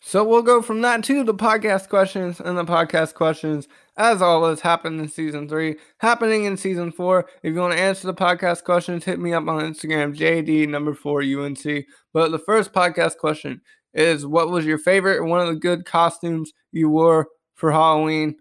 So 0.00 0.22
we'll 0.24 0.42
go 0.42 0.62
from 0.62 0.80
that 0.82 1.02
to 1.04 1.24
the 1.24 1.34
podcast 1.34 1.88
questions, 1.88 2.40
and 2.40 2.56
the 2.56 2.64
podcast 2.64 3.14
questions, 3.14 3.66
as 3.96 4.22
always, 4.22 4.60
happen 4.60 4.98
in 5.00 5.08
season 5.08 5.48
three, 5.48 5.76
happening 5.98 6.44
in 6.44 6.56
season 6.56 6.92
four. 6.92 7.28
If 7.42 7.52
you 7.52 7.60
want 7.60 7.74
to 7.74 7.80
answer 7.80 8.06
the 8.06 8.14
podcast 8.14 8.62
questions, 8.62 9.04
hit 9.04 9.18
me 9.18 9.32
up 9.32 9.48
on 9.48 9.60
Instagram, 9.60 10.16
JD 10.16 10.68
number 10.68 10.94
four 10.94 11.20
UNC. 11.20 11.84
But 12.12 12.30
the 12.30 12.38
first 12.38 12.72
podcast 12.72 13.16
question 13.16 13.60
is 13.92 14.24
what 14.24 14.50
was 14.50 14.64
your 14.64 14.78
favorite 14.78 15.26
one 15.26 15.40
of 15.40 15.48
the 15.48 15.56
good 15.56 15.84
costumes 15.84 16.52
you 16.70 16.88
wore 16.88 17.26
for 17.54 17.72
Halloween 17.72 18.36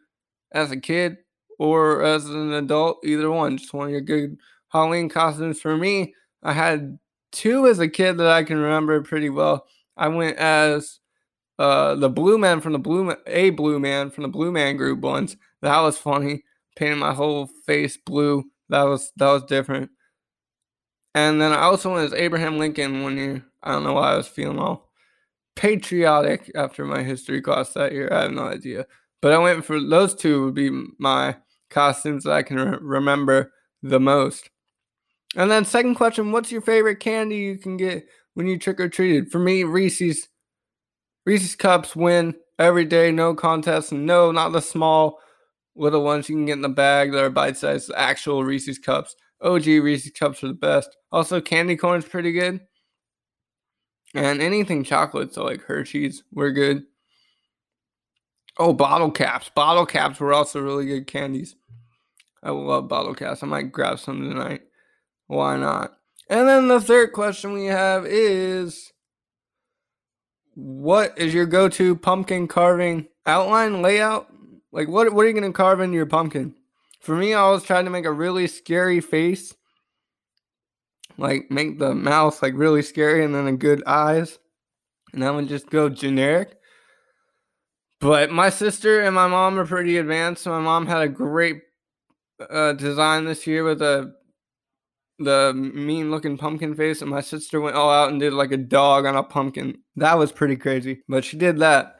as 0.51 0.71
a 0.71 0.79
kid 0.79 1.17
or 1.57 2.03
as 2.03 2.29
an 2.29 2.53
adult? 2.53 2.99
Either 3.03 3.31
one, 3.31 3.57
just 3.57 3.73
one 3.73 3.87
of 3.87 3.91
your 3.91 4.01
good 4.01 4.37
Halloween 4.69 5.09
costumes. 5.09 5.59
For 5.59 5.75
me, 5.75 6.13
I 6.43 6.53
had 6.53 6.99
two 7.31 7.67
as 7.67 7.79
a 7.79 7.87
kid 7.87 8.17
that 8.17 8.27
I 8.27 8.43
can 8.43 8.57
remember 8.57 9.01
pretty 9.01 9.29
well. 9.29 9.65
I 9.95 10.07
went 10.09 10.37
as 10.37 10.99
uh, 11.59 11.95
the 11.95 12.09
blue 12.09 12.37
man 12.37 12.61
from 12.61 12.73
the 12.73 12.79
blue 12.79 13.03
man, 13.03 13.17
a 13.25 13.49
blue 13.51 13.79
man 13.79 14.09
from 14.11 14.23
the 14.23 14.29
blue 14.29 14.51
man 14.51 14.77
group 14.77 14.99
once. 14.99 15.35
That 15.61 15.79
was 15.81 15.97
funny. 15.97 16.43
Painted 16.75 16.97
my 16.97 17.13
whole 17.13 17.47
face 17.65 17.97
blue. 17.97 18.43
That 18.69 18.83
was 18.83 19.11
that 19.17 19.31
was 19.31 19.43
different. 19.45 19.89
And 21.15 21.41
then 21.41 21.51
I 21.51 21.61
also 21.61 21.93
went 21.93 22.05
as 22.05 22.19
Abraham 22.19 22.59
Lincoln 22.59 23.01
one 23.01 23.17
year. 23.17 23.43
I 23.63 23.71
don't 23.71 23.83
know 23.83 23.93
why 23.93 24.13
I 24.13 24.17
was 24.17 24.27
feeling 24.27 24.59
all 24.59 24.91
patriotic 25.55 26.51
after 26.53 26.85
my 26.85 27.01
history 27.01 27.41
class 27.41 27.73
that 27.73 27.91
year. 27.91 28.07
I 28.11 28.23
have 28.23 28.31
no 28.31 28.43
idea. 28.43 28.85
But 29.21 29.33
I 29.33 29.39
went 29.39 29.65
for 29.65 29.79
those 29.79 30.13
two 30.13 30.45
would 30.45 30.53
be 30.53 30.69
my 30.99 31.35
costumes 31.69 32.23
that 32.23 32.33
I 32.33 32.43
can 32.43 32.57
re- 32.57 32.77
remember 32.79 33.51
the 33.81 33.99
most. 33.99 34.49
And 35.35 35.51
then 35.51 35.65
second 35.65 35.95
question, 35.95 36.31
what's 36.31 36.51
your 36.51 36.61
favorite 36.61 36.99
candy 36.99 37.37
you 37.37 37.57
can 37.57 37.77
get 37.77 38.07
when 38.33 38.47
you 38.47 38.57
trick 38.57 38.79
or 38.79 38.89
treated? 38.89 39.31
For 39.31 39.39
me, 39.39 39.63
Reese's 39.63 40.27
Reese's 41.25 41.55
cups 41.55 41.93
win 41.95 42.35
every 42.57 42.85
day, 42.85 43.11
no 43.11 43.35
contest. 43.35 43.91
No, 43.91 44.31
not 44.31 44.53
the 44.53 44.61
small 44.61 45.19
little 45.75 46.03
ones 46.03 46.29
you 46.29 46.35
can 46.35 46.45
get 46.45 46.53
in 46.53 46.61
the 46.61 46.69
bag 46.69 47.11
that 47.11 47.23
are 47.23 47.29
bite 47.29 47.57
sized, 47.57 47.91
actual 47.95 48.43
Reese's 48.43 48.79
cups. 48.79 49.15
OG 49.41 49.65
Reese's 49.65 50.11
cups 50.11 50.43
are 50.43 50.47
the 50.47 50.53
best. 50.53 50.95
Also, 51.11 51.41
candy 51.41 51.75
corn's 51.75 52.05
pretty 52.05 52.31
good. 52.31 52.61
And 54.15 54.41
anything 54.41 54.83
chocolate, 54.83 55.33
so 55.33 55.43
like 55.43 55.61
Hershey's, 55.63 56.23
we're 56.31 56.51
good. 56.51 56.83
Oh, 58.57 58.73
bottle 58.73 59.11
caps. 59.11 59.49
Bottle 59.49 59.85
caps 59.85 60.19
were 60.19 60.33
also 60.33 60.61
really 60.61 60.85
good 60.85 61.07
candies. 61.07 61.55
I 62.41 62.51
love 62.51 62.87
bottle 62.87 63.13
caps. 63.13 63.43
I 63.43 63.47
might 63.47 63.71
grab 63.71 63.99
some 63.99 64.21
tonight. 64.21 64.61
Why 65.27 65.57
not? 65.57 65.93
And 66.29 66.47
then 66.47 66.67
the 66.67 66.81
third 66.81 67.13
question 67.13 67.53
we 67.53 67.65
have 67.65 68.05
is 68.05 68.91
what 70.55 71.17
is 71.17 71.33
your 71.33 71.45
go-to 71.45 71.95
pumpkin 71.95 72.47
carving 72.47 73.07
outline 73.25 73.81
layout? 73.81 74.27
Like 74.71 74.87
what 74.87 75.13
what 75.13 75.25
are 75.25 75.27
you 75.27 75.33
gonna 75.33 75.53
carve 75.53 75.79
into 75.79 75.95
your 75.95 76.05
pumpkin? 76.05 76.55
For 76.99 77.15
me, 77.15 77.33
I 77.33 77.49
was 77.49 77.63
trying 77.63 77.85
to 77.85 77.91
make 77.91 78.05
a 78.05 78.11
really 78.11 78.47
scary 78.47 78.99
face. 78.99 79.53
Like 81.17 81.49
make 81.49 81.79
the 81.79 81.95
mouth 81.95 82.41
like 82.41 82.53
really 82.55 82.81
scary 82.81 83.23
and 83.23 83.33
then 83.33 83.47
a 83.47 83.53
good 83.53 83.83
eyes. 83.85 84.39
And 85.13 85.23
I 85.23 85.31
would 85.31 85.47
just 85.47 85.69
go 85.69 85.89
generic. 85.89 86.57
But 87.99 88.31
my 88.31 88.49
sister 88.49 89.01
and 89.01 89.15
my 89.15 89.27
mom 89.27 89.57
are 89.57 89.65
pretty 89.65 89.97
advanced. 89.97 90.45
My 90.45 90.59
mom 90.59 90.85
had 90.85 91.01
a 91.01 91.07
great 91.07 91.61
uh, 92.49 92.73
design 92.73 93.25
this 93.25 93.47
year 93.47 93.63
with 93.63 93.81
a 93.81 94.13
the 95.19 95.53
mean 95.55 96.11
looking 96.11 96.37
pumpkin 96.37 96.75
face, 96.75 97.01
and 97.01 97.09
my 97.09 97.21
sister 97.21 97.59
went 97.59 97.75
all 97.75 97.91
out 97.91 98.09
and 98.09 98.19
did 98.19 98.33
like 98.33 98.51
a 98.51 98.57
dog 98.57 99.05
on 99.05 99.15
a 99.15 99.23
pumpkin. 99.23 99.77
That 99.95 100.17
was 100.17 100.31
pretty 100.31 100.55
crazy, 100.55 101.01
but 101.07 101.25
she 101.25 101.37
did 101.37 101.59
that. 101.59 101.97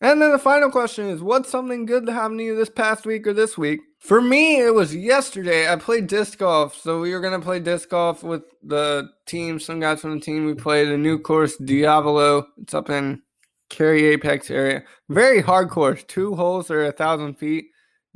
And 0.00 0.20
then 0.20 0.30
the 0.30 0.38
final 0.38 0.70
question 0.70 1.08
is 1.08 1.22
what's 1.22 1.48
something 1.48 1.86
good 1.86 2.04
to 2.06 2.12
happen 2.12 2.36
to 2.36 2.44
you 2.44 2.54
this 2.54 2.68
past 2.68 3.06
week 3.06 3.26
or 3.26 3.32
this 3.32 3.56
week? 3.56 3.80
For 3.98 4.20
me, 4.20 4.60
it 4.60 4.74
was 4.74 4.94
yesterday. 4.94 5.72
I 5.72 5.76
played 5.76 6.06
disc 6.06 6.38
golf. 6.38 6.78
So 6.78 7.00
we 7.00 7.12
were 7.12 7.20
going 7.20 7.38
to 7.38 7.44
play 7.44 7.60
disc 7.60 7.88
golf 7.88 8.22
with 8.22 8.42
the 8.62 9.08
team, 9.26 9.58
some 9.58 9.80
guys 9.80 10.02
from 10.02 10.18
the 10.18 10.24
team. 10.24 10.44
We 10.44 10.54
played 10.54 10.88
a 10.88 10.98
new 10.98 11.18
course, 11.18 11.56
Diavolo. 11.56 12.46
It's 12.58 12.74
up 12.74 12.90
in 12.90 13.22
Cary 13.70 14.04
Apex 14.08 14.50
area. 14.50 14.84
Very 15.08 15.40
hard 15.40 15.70
course. 15.70 16.04
Two 16.06 16.34
holes 16.34 16.70
are 16.70 16.84
a 16.84 16.92
thousand 16.92 17.38
feet. 17.38 17.66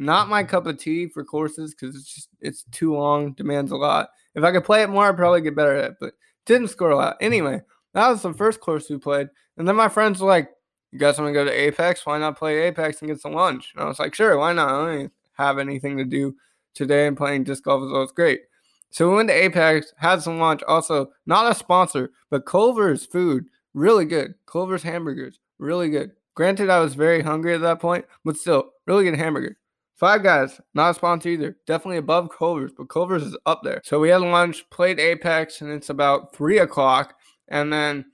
Not 0.01 0.31
my 0.31 0.43
cup 0.43 0.67
of 0.67 0.79
tea 0.79 1.09
for 1.09 1.23
courses 1.23 1.75
because 1.75 1.95
it's 1.95 2.15
just 2.15 2.31
it's 2.41 2.65
too 2.73 2.95
long, 2.95 3.33
demands 3.33 3.71
a 3.71 3.77
lot. 3.77 4.09
If 4.35 4.43
I 4.43 4.51
could 4.51 4.65
play 4.65 4.83
it 4.83 4.89
more, 4.89 5.07
I'd 5.07 5.17
probably 5.17 5.43
get 5.43 5.55
better 5.55 5.77
at 5.77 5.91
it, 5.91 5.97
but 6.01 6.15
didn't 6.47 6.69
score 6.69 6.89
a 6.89 6.97
lot. 6.97 7.19
Anyway, 7.21 7.61
that 7.93 8.09
was 8.09 8.23
the 8.23 8.33
first 8.33 8.61
course 8.61 8.89
we 8.89 8.97
played. 8.97 9.29
And 9.59 9.69
then 9.69 9.77
my 9.77 9.91
friends 9.91 10.19
were 10.19 10.27
like, 10.27 10.49
You 10.91 10.99
guys 10.99 11.19
want 11.19 11.29
to 11.29 11.35
go 11.35 11.45
to 11.45 11.51
Apex? 11.51 12.07
Why 12.07 12.17
not 12.17 12.39
play 12.39 12.61
Apex 12.61 13.03
and 13.03 13.11
get 13.11 13.21
some 13.21 13.35
lunch? 13.35 13.73
And 13.75 13.85
I 13.85 13.89
was 13.89 13.99
like, 13.99 14.15
Sure, 14.15 14.39
why 14.39 14.55
not? 14.55 14.71
I 14.71 14.87
don't 14.87 15.13
have 15.35 15.59
anything 15.59 15.99
to 15.99 16.05
do 16.07 16.35
today 16.73 17.07
and 17.07 17.15
playing 17.15 17.45
disc 17.45 17.65
golf 17.65 17.85
is 17.85 17.93
always 17.93 18.11
great. 18.11 18.41
So 18.89 19.07
we 19.07 19.17
went 19.17 19.29
to 19.29 19.35
Apex, 19.35 19.93
had 19.99 20.23
some 20.23 20.39
lunch. 20.39 20.63
Also, 20.67 21.11
not 21.27 21.53
a 21.53 21.55
sponsor, 21.55 22.11
but 22.31 22.47
Culver's 22.47 23.05
food, 23.05 23.45
really 23.75 24.07
good. 24.07 24.33
Culver's 24.47 24.83
hamburgers, 24.83 25.41
really 25.59 25.91
good. 25.91 26.13
Granted, 26.35 26.71
I 26.71 26.81
was 26.81 26.95
very 26.95 27.21
hungry 27.21 27.55
at 27.55 27.61
that 27.61 27.81
point, 27.81 28.07
but 28.25 28.39
still, 28.39 28.71
really 28.87 29.05
good 29.05 29.17
hamburger. 29.17 29.59
Five 30.01 30.23
Guys, 30.23 30.59
not 30.73 30.93
a 30.93 30.95
sponsor 30.95 31.29
either. 31.29 31.59
Definitely 31.67 31.99
above 31.99 32.31
Culver's, 32.37 32.73
but 32.75 32.89
Culver's 32.89 33.23
is 33.23 33.37
up 33.45 33.61
there. 33.63 33.83
So 33.85 34.01
we 34.01 34.09
had 34.09 34.23
lunch, 34.23 34.69
played 34.71 34.99
Apex, 34.99 35.61
and 35.61 35.71
it's 35.71 35.91
about 35.91 36.35
three 36.35 36.59
o'clock. 36.59 37.17
And 37.49 37.71
then 37.71 38.07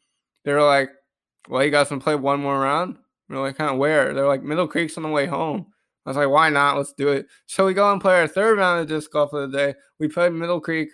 they're 0.45 0.65
like, 0.65 0.91
"Well, 1.49 1.65
you 1.65 1.71
guys 1.71 1.89
to 1.91 2.01
play 2.01 2.17
one 2.17 2.41
more 2.41 2.59
round?" 2.59 2.99
We're 3.29 3.41
like, 3.41 3.57
"Kind 3.57 3.71
of 3.71 3.79
where?" 3.79 4.13
They're 4.13 4.27
like, 4.27 4.43
"Middle 4.43 4.67
Creek's 4.67 4.97
on 4.97 5.05
the 5.05 5.09
way 5.11 5.27
home." 5.27 5.67
I 6.05 6.11
was 6.11 6.17
like, 6.17 6.29
"Why 6.29 6.51
not? 6.51 6.77
Let's 6.77 6.93
do 6.93 7.09
it." 7.11 7.29
So 7.47 7.67
we 7.67 7.73
go 7.73 7.93
and 7.93 8.01
play 8.01 8.19
our 8.19 8.27
third 8.27 8.59
round 8.59 8.81
of 8.81 8.89
disc 8.89 9.13
golf 9.13 9.33
of 9.33 9.49
the 9.53 9.57
day. 9.57 9.75
We 10.01 10.09
played 10.09 10.33
Middle 10.33 10.61
Creek 10.61 10.89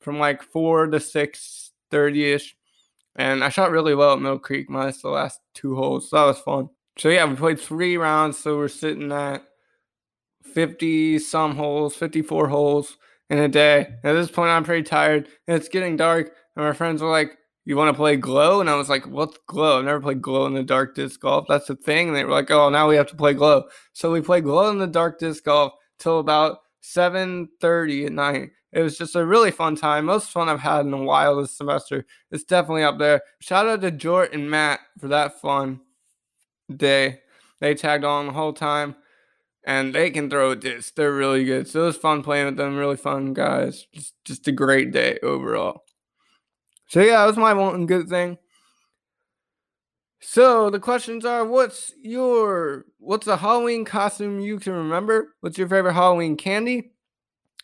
from 0.00 0.18
like 0.18 0.42
four 0.42 0.86
to 0.88 1.00
six 1.00 1.72
thirty 1.90 2.32
ish, 2.32 2.54
and 3.16 3.42
I 3.42 3.48
shot 3.48 3.70
really 3.70 3.94
well 3.94 4.12
at 4.12 4.20
Middle 4.20 4.38
Creek 4.38 4.68
minus 4.68 5.00
the 5.00 5.08
last 5.08 5.40
two 5.54 5.74
holes. 5.74 6.10
So 6.10 6.16
that 6.18 6.26
was 6.26 6.38
fun. 6.40 6.68
So 6.98 7.08
yeah, 7.08 7.24
we 7.24 7.34
played 7.34 7.60
three 7.60 7.96
rounds. 7.96 8.38
So 8.38 8.58
we're 8.58 8.68
sitting 8.68 9.10
at 9.10 9.42
50 10.54 11.18
some 11.18 11.56
holes, 11.56 11.96
54 11.96 12.48
holes 12.48 12.96
in 13.28 13.38
a 13.38 13.48
day. 13.48 13.94
At 14.04 14.12
this 14.12 14.30
point, 14.30 14.50
I'm 14.50 14.64
pretty 14.64 14.84
tired 14.84 15.28
and 15.46 15.56
it's 15.56 15.68
getting 15.68 15.96
dark. 15.96 16.32
And 16.56 16.64
my 16.64 16.72
friends 16.72 17.02
were 17.02 17.10
like, 17.10 17.36
You 17.64 17.76
want 17.76 17.94
to 17.94 17.98
play 17.98 18.16
glow? 18.16 18.60
And 18.60 18.70
I 18.70 18.76
was 18.76 18.88
like, 18.88 19.06
What's 19.06 19.38
glow? 19.46 19.78
I've 19.78 19.84
never 19.84 20.00
played 20.00 20.22
glow 20.22 20.46
in 20.46 20.54
the 20.54 20.62
dark 20.62 20.94
disc 20.94 21.20
golf. 21.20 21.46
That's 21.48 21.66
the 21.66 21.76
thing. 21.76 22.08
And 22.08 22.16
they 22.16 22.24
were 22.24 22.30
like, 22.30 22.50
Oh, 22.50 22.70
now 22.70 22.88
we 22.88 22.96
have 22.96 23.08
to 23.08 23.16
play 23.16 23.34
glow. 23.34 23.64
So 23.92 24.12
we 24.12 24.20
played 24.20 24.44
glow 24.44 24.70
in 24.70 24.78
the 24.78 24.86
dark 24.86 25.18
disc 25.18 25.44
golf 25.44 25.72
till 25.98 26.20
about 26.20 26.58
7:30 26.82 28.06
at 28.06 28.12
night. 28.12 28.50
It 28.72 28.82
was 28.82 28.98
just 28.98 29.14
a 29.14 29.24
really 29.24 29.52
fun 29.52 29.76
time. 29.76 30.06
Most 30.06 30.30
fun 30.30 30.48
I've 30.48 30.60
had 30.60 30.84
in 30.84 30.92
a 30.92 31.02
while 31.02 31.36
this 31.36 31.56
semester. 31.56 32.04
It's 32.30 32.44
definitely 32.44 32.82
up 32.82 32.98
there. 32.98 33.22
Shout 33.40 33.68
out 33.68 33.80
to 33.82 33.92
Jort 33.92 34.34
and 34.34 34.50
Matt 34.50 34.80
for 34.98 35.08
that 35.08 35.40
fun 35.40 35.80
day. 36.74 37.20
They 37.60 37.74
tagged 37.74 38.04
on 38.04 38.26
the 38.26 38.32
whole 38.32 38.52
time 38.52 38.96
and 39.64 39.94
they 39.94 40.10
can 40.10 40.28
throw 40.28 40.50
a 40.50 40.56
disc. 40.56 40.94
They're 40.94 41.12
really 41.12 41.44
good. 41.44 41.68
So 41.68 41.82
it 41.82 41.86
was 41.86 41.96
fun 41.96 42.22
playing 42.22 42.46
with 42.46 42.56
them. 42.56 42.76
Really 42.76 42.96
fun 42.96 43.32
guys. 43.32 43.86
Just 43.92 44.14
just 44.24 44.48
a 44.48 44.52
great 44.52 44.92
day 44.92 45.18
overall. 45.22 45.82
So 46.88 47.00
yeah, 47.00 47.18
that 47.20 47.26
was 47.26 47.36
my 47.36 47.54
one 47.54 47.86
good 47.86 48.08
thing. 48.08 48.38
So 50.20 50.70
the 50.70 50.80
questions 50.80 51.24
are: 51.24 51.44
What's 51.44 51.92
your 52.02 52.84
what's 52.98 53.26
a 53.26 53.36
Halloween 53.36 53.84
costume 53.84 54.40
you 54.40 54.58
can 54.58 54.72
remember? 54.74 55.34
What's 55.40 55.58
your 55.58 55.68
favorite 55.68 55.94
Halloween 55.94 56.36
candy? 56.36 56.92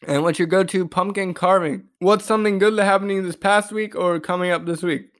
And 0.07 0.23
what's 0.23 0.39
your 0.39 0.49
go-to 0.49 0.89
pumpkin 0.89 1.35
carving? 1.35 1.85
What's 1.99 2.25
something 2.25 2.59
good 2.59 2.75
that 2.77 3.03
you 3.03 3.21
this 3.21 3.37
past 3.37 3.71
week 3.71 3.95
or 3.95 4.19
coming 4.19 4.51
up 4.51 4.65
this 4.65 4.83
week? 4.83 5.20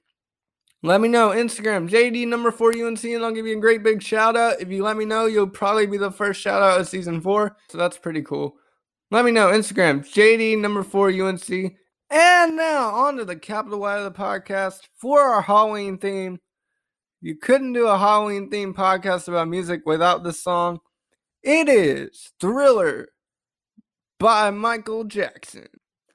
Let 0.83 0.99
me 0.99 1.09
know. 1.09 1.29
Instagram, 1.29 1.87
JD 1.87 2.27
number 2.27 2.51
four 2.51 2.69
UNC, 2.75 3.03
and 3.03 3.23
I'll 3.23 3.31
give 3.31 3.45
you 3.45 3.55
a 3.57 3.61
great 3.61 3.83
big 3.83 4.01
shout 4.01 4.35
out. 4.35 4.59
If 4.59 4.69
you 4.69 4.83
let 4.83 4.97
me 4.97 5.05
know, 5.05 5.27
you'll 5.27 5.47
probably 5.47 5.85
be 5.85 5.97
the 5.97 6.11
first 6.11 6.41
shout 6.41 6.63
out 6.63 6.79
of 6.79 6.87
season 6.87 7.21
four. 7.21 7.55
So 7.69 7.77
that's 7.77 7.99
pretty 7.99 8.23
cool. 8.23 8.55
Let 9.11 9.23
me 9.23 9.31
know. 9.31 9.49
Instagram, 9.49 9.99
JD 9.99 10.59
number 10.59 10.81
four 10.81 11.09
UNC. 11.09 11.75
And 12.09 12.55
now 12.55 12.89
on 12.89 13.17
to 13.17 13.25
the 13.25 13.35
capital 13.35 13.81
Y 13.81 13.97
of 13.97 14.05
the 14.05 14.19
podcast 14.19 14.79
for 14.95 15.21
our 15.21 15.41
Halloween 15.43 15.99
theme. 15.99 16.39
You 17.21 17.35
couldn't 17.35 17.73
do 17.73 17.85
a 17.85 17.97
Halloween 17.97 18.49
theme 18.49 18.73
podcast 18.73 19.27
about 19.27 19.47
music 19.47 19.81
without 19.85 20.23
this 20.23 20.43
song. 20.43 20.79
It 21.43 21.69
is 21.69 22.31
Thriller 22.39 23.09
by 24.17 24.49
Michael 24.49 25.03
Jackson 25.03 25.67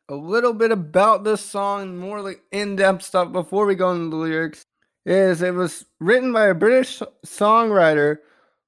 a 0.08 0.14
little 0.14 0.52
bit 0.52 0.70
about 0.70 1.24
this 1.24 1.40
song, 1.40 1.96
more 1.96 2.20
like 2.20 2.42
in-depth 2.52 3.02
stuff 3.02 3.32
before 3.32 3.66
we 3.66 3.74
go 3.74 3.92
into 3.92 4.10
the 4.10 4.16
lyrics. 4.16 4.64
Is 5.04 5.42
it 5.42 5.54
was 5.54 5.84
written 6.00 6.32
by 6.32 6.46
a 6.46 6.54
British 6.54 7.00
songwriter, 7.24 8.18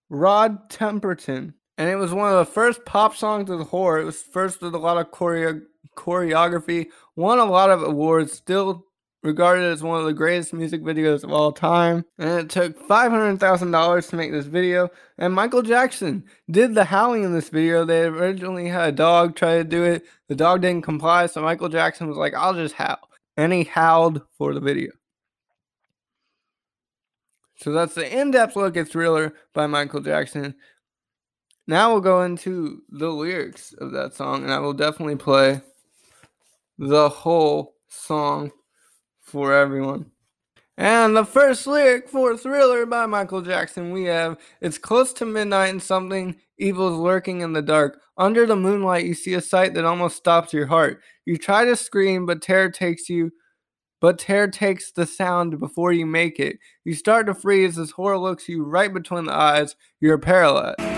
Rod 0.08 0.70
Temperton, 0.70 1.54
and 1.76 1.90
it 1.90 1.96
was 1.96 2.12
one 2.12 2.32
of 2.32 2.38
the 2.38 2.52
first 2.52 2.84
pop 2.84 3.16
songs 3.16 3.50
of 3.50 3.58
the 3.58 3.64
horror. 3.64 4.00
It 4.00 4.04
was 4.04 4.22
first 4.22 4.60
with 4.60 4.74
a 4.74 4.78
lot 4.78 4.98
of 4.98 5.10
choreo- 5.10 5.62
choreography, 5.96 6.88
won 7.16 7.38
a 7.38 7.44
lot 7.44 7.70
of 7.70 7.82
awards, 7.82 8.32
still 8.32 8.86
regarded 9.22 9.64
as 9.64 9.82
one 9.82 9.98
of 9.98 10.06
the 10.06 10.12
greatest 10.12 10.52
music 10.52 10.82
videos 10.82 11.24
of 11.24 11.32
all 11.32 11.52
time. 11.52 12.04
And 12.18 12.40
it 12.40 12.50
took 12.50 12.78
$500,000 12.88 14.08
to 14.08 14.16
make 14.16 14.30
this 14.30 14.46
video. 14.46 14.90
And 15.18 15.34
Michael 15.34 15.62
Jackson 15.62 16.24
did 16.50 16.74
the 16.74 16.84
howling 16.84 17.24
in 17.24 17.32
this 17.32 17.48
video. 17.48 17.84
They 17.84 18.02
originally 18.02 18.68
had 18.68 18.88
a 18.88 18.92
dog 18.92 19.34
try 19.34 19.58
to 19.58 19.64
do 19.64 19.84
it. 19.84 20.04
The 20.28 20.36
dog 20.36 20.62
didn't 20.62 20.84
comply, 20.84 21.26
so 21.26 21.42
Michael 21.42 21.68
Jackson 21.68 22.06
was 22.06 22.16
like, 22.16 22.34
I'll 22.34 22.54
just 22.54 22.74
howl. 22.74 23.08
And 23.36 23.52
he 23.52 23.64
howled 23.64 24.22
for 24.36 24.54
the 24.54 24.60
video. 24.60 24.92
So 27.56 27.72
that's 27.72 27.94
the 27.94 28.16
in 28.16 28.30
depth 28.30 28.54
look 28.54 28.76
at 28.76 28.88
Thriller 28.88 29.34
by 29.52 29.66
Michael 29.66 30.00
Jackson. 30.00 30.54
Now 31.66 31.92
we'll 31.92 32.00
go 32.00 32.22
into 32.22 32.82
the 32.88 33.08
lyrics 33.08 33.74
of 33.74 33.92
that 33.92 34.14
song, 34.14 34.44
and 34.44 34.52
I 34.52 34.60
will 34.60 34.72
definitely 34.72 35.16
play 35.16 35.60
the 36.78 37.08
whole 37.08 37.74
song 37.88 38.52
for 39.28 39.52
everyone. 39.52 40.10
And 40.76 41.16
the 41.16 41.24
first 41.24 41.66
lyric 41.66 42.08
for 42.08 42.36
Thriller 42.36 42.86
by 42.86 43.06
Michael 43.06 43.42
Jackson 43.42 43.90
we 43.90 44.04
have 44.04 44.38
It's 44.60 44.78
close 44.78 45.12
to 45.14 45.26
midnight 45.26 45.70
and 45.70 45.82
something 45.82 46.36
evil's 46.56 46.98
lurking 46.98 47.40
in 47.40 47.52
the 47.52 47.62
dark. 47.62 48.00
Under 48.16 48.46
the 48.46 48.56
moonlight, 48.56 49.04
you 49.04 49.14
see 49.14 49.34
a 49.34 49.40
sight 49.40 49.74
that 49.74 49.84
almost 49.84 50.16
stops 50.16 50.52
your 50.52 50.66
heart. 50.66 51.00
You 51.24 51.36
try 51.36 51.64
to 51.64 51.76
scream, 51.76 52.26
but 52.26 52.42
terror 52.42 52.70
takes 52.70 53.08
you. 53.08 53.32
But 54.00 54.20
terror 54.20 54.48
takes 54.48 54.92
the 54.92 55.06
sound 55.06 55.58
before 55.58 55.92
you 55.92 56.06
make 56.06 56.38
it. 56.38 56.58
You 56.84 56.94
start 56.94 57.26
to 57.26 57.34
freeze 57.34 57.78
as 57.78 57.90
horror 57.90 58.18
looks 58.18 58.48
you 58.48 58.64
right 58.64 58.92
between 58.92 59.24
the 59.24 59.34
eyes. 59.34 59.74
You're 60.00 60.18
paralyzed. 60.18 60.97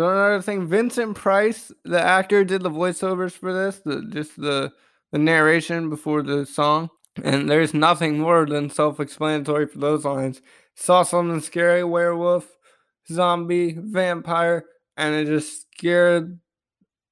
So 0.00 0.08
another 0.08 0.40
thing, 0.40 0.66
Vincent 0.66 1.14
Price, 1.14 1.70
the 1.84 2.00
actor, 2.00 2.42
did 2.42 2.62
the 2.62 2.70
voiceovers 2.70 3.32
for 3.32 3.52
this, 3.52 3.80
the 3.80 4.02
just 4.08 4.34
the 4.40 4.72
the 5.12 5.18
narration 5.18 5.90
before 5.90 6.22
the 6.22 6.46
song. 6.46 6.88
And 7.22 7.50
there's 7.50 7.74
nothing 7.74 8.18
more 8.18 8.46
than 8.46 8.70
self-explanatory 8.70 9.66
for 9.66 9.76
those 9.76 10.06
lines. 10.06 10.40
Saw 10.74 11.02
something 11.02 11.40
scary, 11.40 11.84
werewolf, 11.84 12.48
zombie, 13.12 13.76
vampire, 13.78 14.64
and 14.96 15.14
it 15.14 15.26
just 15.26 15.66
scared 15.70 16.40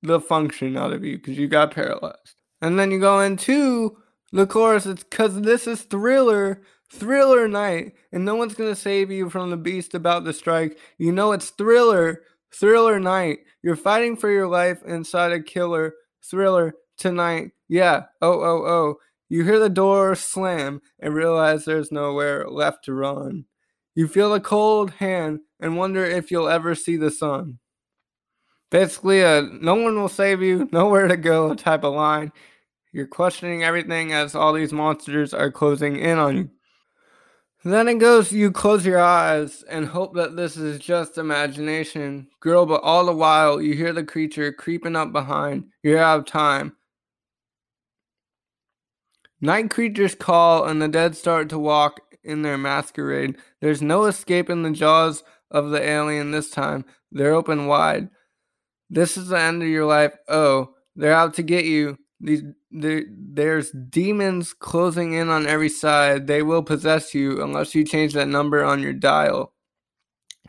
the 0.01 0.19
function 0.19 0.79
out 0.79 0.95
of 0.95 1.05
you 1.05 1.19
because 1.19 1.37
you 1.37 1.47
got 1.47 1.75
paralyzed. 1.75 2.37
And 2.63 2.79
then 2.79 2.91
you 2.91 3.01
go 3.01 3.21
into 3.21 3.99
the 4.33 4.47
chorus, 4.47 4.87
it's 4.87 5.05
because 5.05 5.43
this 5.43 5.67
is 5.67 5.83
thriller, 5.83 6.63
thriller 6.91 7.49
night, 7.49 7.93
and 8.13 8.25
no 8.25 8.35
one's 8.35 8.55
gonna 8.55 8.75
save 8.75 9.11
you 9.11 9.29
from 9.29 9.51
the 9.51 9.59
beast 9.59 9.93
about 9.93 10.25
to 10.25 10.33
strike. 10.33 10.79
You 10.97 11.13
know 11.13 11.33
it's 11.33 11.51
thriller, 11.51 12.23
thriller 12.53 12.99
night. 12.99 13.41
You're 13.63 13.77
fighting 13.77 14.17
for 14.17 14.31
your 14.31 14.49
life 14.49 14.83
inside 14.87 15.33
a 15.33 15.43
killer 15.43 15.95
thriller 16.23 16.75
tonight. 16.97 17.53
Yeah, 17.69 18.05
oh, 18.23 18.41
oh, 18.41 18.67
oh. 18.67 18.95
You 19.29 19.45
hear 19.45 19.59
the 19.59 19.69
door 19.69 20.15
slam 20.15 20.81
and 21.01 21.15
realize 21.15 21.65
there's 21.65 21.93
nowhere 21.93 22.49
left 22.49 22.85
to 22.85 22.95
run. 22.95 23.45
You 23.95 24.09
feel 24.09 24.33
a 24.33 24.41
cold 24.41 24.91
hand 24.93 25.41
and 25.61 25.77
wonder 25.77 26.05
if 26.05 26.31
you'll 26.31 26.49
ever 26.49 26.75
see 26.75 26.97
the 26.97 27.11
sun. 27.11 27.59
Basically, 28.71 29.23
a 29.23 29.43
no 29.43 29.75
one 29.75 29.99
will 29.99 30.09
save 30.09 30.43
you, 30.43 30.69
nowhere 30.73 31.09
to 31.09 31.17
go 31.17 31.55
type 31.55 31.85
of 31.85 31.95
line. 31.95 32.33
You're 32.93 33.07
questioning 33.07 33.65
everything 33.65 34.13
as 34.13 34.35
all 34.35 34.53
these 34.53 34.73
monsters 34.73 35.35
are 35.35 35.51
closing 35.51 35.97
in 35.97 36.19
on 36.19 36.37
you. 36.37 36.51
Then 37.65 37.89
it 37.89 37.99
goes, 37.99 38.33
you 38.33 38.53
close 38.53 38.87
your 38.87 39.01
eyes 39.01 39.65
and 39.69 39.87
hope 39.87 40.15
that 40.15 40.37
this 40.37 40.57
is 40.57 40.79
just 40.79 41.19
imagination. 41.19 42.29
Girl, 42.41 42.67
but 42.67 42.83
all 42.83 43.07
the 43.07 43.13
while 43.13 43.61
you 43.61 43.75
hear 43.75 43.93
the 43.93 44.05
creature 44.05 44.53
creeping 44.53 44.95
up 44.95 45.13
behind. 45.13 45.65
You're 45.83 45.99
out 45.99 46.21
of 46.21 46.27
time. 46.27 46.77
Night 49.41 49.71
creatures 49.71 50.15
call 50.15 50.65
and 50.65 50.81
the 50.81 50.89
dead 50.89 51.17
start 51.17 51.49
to 51.49 51.59
walk 51.59 52.01
in 52.23 52.43
their 52.43 52.59
masquerade. 52.59 53.37
There's 53.61 53.83
no 53.83 54.05
escaping 54.05 54.63
the 54.63 54.71
jaws 54.71 55.25
of 55.51 55.71
the 55.71 55.83
alien 55.83 56.31
this 56.31 56.51
time. 56.51 56.85
They're 57.11 57.35
open 57.35 57.67
wide. 57.67 58.09
This 58.91 59.17
is 59.17 59.29
the 59.29 59.41
end 59.41 59.63
of 59.63 59.69
your 59.69 59.87
life. 59.87 60.15
Oh, 60.29 60.75
they're 60.95 61.15
out 61.15 61.35
to 61.35 61.43
get 61.43 61.65
you. 61.65 61.99
These 62.21 62.43
there, 62.71 63.05
there's 63.11 63.71
demons 63.71 64.53
closing 64.53 65.13
in 65.15 65.29
on 65.29 65.47
every 65.47 65.69
side. 65.69 66.27
They 66.27 66.43
will 66.43 66.63
possess 66.63 67.15
you 67.15 67.43
unless 67.43 67.75
you 67.75 67.85
change 67.85 68.13
that 68.15 68.29
number 68.29 68.65
on 68.65 68.83
your 68.83 68.93
dial. 68.93 69.53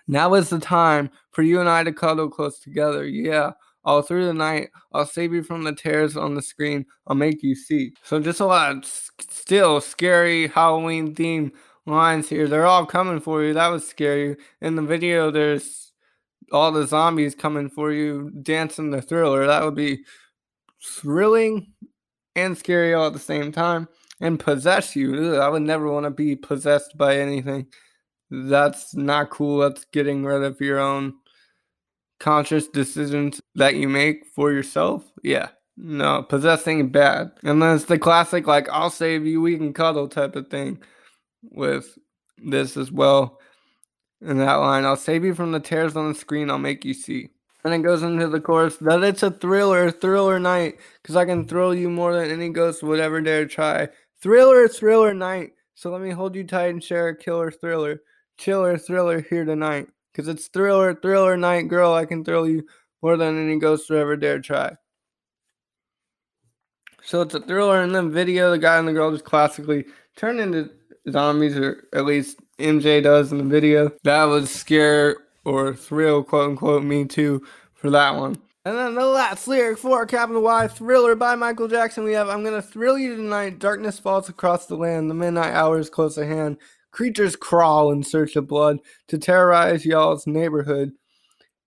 Now 0.08 0.34
is 0.34 0.50
the 0.50 0.60
time 0.60 1.12
for 1.32 1.44
you 1.44 1.60
and 1.60 1.70
I 1.70 1.84
to 1.84 1.94
cuddle 1.94 2.30
close 2.30 2.60
together. 2.60 3.06
Yeah, 3.06 3.52
all 3.84 4.02
through 4.02 4.26
the 4.26 4.34
night, 4.34 4.70
I'll 4.94 5.06
save 5.06 5.34
you 5.34 5.44
from 5.44 5.64
the 5.64 5.74
tears 5.74 6.18
on 6.18 6.34
the 6.34 6.42
screen. 6.42 6.86
I'll 7.08 7.16
make 7.16 7.44
you 7.44 7.56
see. 7.56 7.94
So 8.04 8.20
just 8.20 8.40
a 8.40 8.46
lot 8.46 8.72
of 8.72 8.86
still 8.86 9.80
scary 9.82 10.48
Halloween 10.48 11.14
theme 11.14 11.52
lines 11.86 12.30
here. 12.30 12.48
They're 12.48 12.66
all 12.66 12.86
coming 12.86 13.20
for 13.20 13.44
you. 13.44 13.54
That 13.54 13.68
was 13.68 13.88
scary. 13.88 14.36
In 14.62 14.76
the 14.76 14.82
video, 14.82 15.32
there's 15.32 15.92
all 16.52 16.72
the 16.72 16.88
zombies 16.88 17.36
coming 17.36 17.70
for 17.70 17.92
you, 17.92 18.32
dancing 18.42 18.90
the 18.90 19.02
thriller. 19.02 19.46
That 19.46 19.64
would 19.64 19.76
be 19.76 20.04
thrilling 20.84 21.74
and 22.36 22.58
scary 22.58 22.94
all 22.94 23.08
at 23.08 23.14
the 23.14 23.20
same 23.20 23.52
time. 23.52 23.88
And 24.22 24.40
possess 24.40 24.96
you. 24.96 25.38
I 25.38 25.48
would 25.48 25.62
never 25.62 25.90
want 25.90 26.06
to 26.06 26.10
be 26.10 26.36
possessed 26.36 26.98
by 26.98 27.18
anything. 27.18 27.68
That's 28.30 28.94
not 28.94 29.30
cool. 29.30 29.60
That's 29.60 29.86
getting 29.86 30.26
rid 30.26 30.44
of 30.44 30.60
your 30.60 30.80
own 30.80 31.14
conscious 32.20 32.68
decisions 32.68 33.40
that 33.56 33.76
you 33.76 33.88
make 33.88 34.26
for 34.36 34.52
yourself. 34.52 35.10
Yeah. 35.24 35.50
No, 35.78 36.24
possessing 36.24 36.90
bad. 36.90 37.32
And 37.44 37.62
then 37.62 37.78
it's 37.78 37.86
the 37.86 37.98
classic, 37.98 38.46
like, 38.46 38.68
I'll 38.68 38.90
save 38.90 39.26
you, 39.26 39.40
we 39.40 39.56
can 39.56 39.72
cuddle 39.72 40.10
type 40.10 40.36
of 40.36 40.50
thing 40.50 40.80
with 41.42 41.98
this 42.38 42.76
as 42.76 42.92
well. 42.92 43.40
In 44.20 44.40
that 44.40 44.56
line, 44.56 44.84
I'll 44.84 44.98
save 44.98 45.24
you 45.24 45.34
from 45.34 45.54
the 45.54 45.62
tears 45.62 45.96
on 45.96 46.10
the 46.10 46.20
screen, 46.20 46.50
I'll 46.50 46.58
make 46.58 46.84
you 46.84 46.94
see. 46.94 47.30
And 47.64 47.74
it 47.74 47.80
goes 47.80 48.04
into 48.04 48.28
the 48.28 48.40
chorus 48.40 48.78
that 48.78 49.04
it's 49.04 49.24
a 49.24 49.32
thriller, 49.32 49.92
thriller 49.92 50.40
night, 50.40 50.80
because 51.02 51.16
I 51.16 51.26
can 51.26 51.46
thrill 51.46 51.76
you 51.76 51.90
more 51.90 52.14
than 52.14 52.32
any 52.32 52.50
ghost 52.50 52.84
would 52.84 53.00
ever 53.00 53.20
dare 53.22 53.46
try. 53.46 53.90
Thriller, 54.22 54.68
thriller 54.68 55.14
night. 55.14 55.52
So 55.76 55.92
let 55.92 56.02
me 56.02 56.12
hold 56.12 56.36
you 56.36 56.46
tight 56.46 56.70
and 56.70 56.84
share 56.84 57.10
a 57.10 57.18
killer 57.18 57.52
thriller. 57.52 58.02
Chiller 58.38 58.78
thriller 58.78 59.22
here 59.22 59.44
tonight. 59.44 59.88
Because 60.12 60.28
it's 60.28 60.48
thriller, 60.48 60.96
thriller 60.96 61.36
night, 61.36 61.68
girl. 61.68 61.94
I 61.94 62.06
can 62.06 62.24
thrill 62.24 62.48
you 62.48 62.66
more 63.02 63.18
than 63.18 63.38
any 63.38 63.60
ghost 63.60 63.90
would 63.90 64.00
ever 64.00 64.16
dare 64.16 64.40
try. 64.40 64.76
So 67.04 67.22
it's 67.22 67.34
a 67.34 67.40
thriller, 67.40 67.82
and 67.82 67.94
then 67.94 68.12
video, 68.12 68.52
the 68.52 68.58
guy 68.58 68.78
and 68.78 68.88
the 68.88 68.94
girl 68.94 69.12
just 69.12 69.26
classically 69.26 69.86
turn 70.16 70.40
into 70.40 70.70
zombies, 71.10 71.58
or 71.58 71.88
at 71.94 72.06
least 72.06 72.38
MJ 72.58 73.02
does 73.02 73.32
in 73.32 73.38
the 73.38 73.44
video. 73.44 73.92
That 74.04 74.26
was 74.26 74.50
scare 74.50 75.18
or 75.46 75.74
thrill, 75.74 76.24
quote 76.24 76.52
unquote, 76.52 76.84
me 76.84 77.06
too 77.06 77.42
for 77.74 77.90
that 77.90 78.16
one. 78.16 78.38
And 78.66 78.78
then 78.78 78.96
the 78.96 79.06
last 79.06 79.48
lyric 79.48 79.78
for 79.78 80.06
Capital 80.06 80.42
Y 80.42 80.68
Thriller 80.68 81.16
by 81.16 81.36
Michael 81.36 81.68
Jackson. 81.68 82.04
We 82.04 82.12
have 82.14 82.30
I'm 82.30 82.44
gonna 82.44 82.62
thrill 82.62 83.00
you 83.00 83.16
tonight. 83.16 83.58
Darkness 83.58 84.00
falls 84.00 84.30
across 84.30 84.66
the 84.66 84.76
land. 84.76 85.10
The 85.10 85.16
midnight 85.16 85.54
hour 85.54 85.80
is 85.80 85.90
close 85.90 86.18
at 86.18 86.28
hand. 86.28 86.58
Creatures 86.92 87.36
crawl 87.36 87.92
in 87.92 88.04
search 88.04 88.36
of 88.36 88.48
blood 88.48 88.80
to 89.08 89.18
terrorize 89.18 89.86
y'all's 89.86 90.28
neighborhood. 90.28 90.92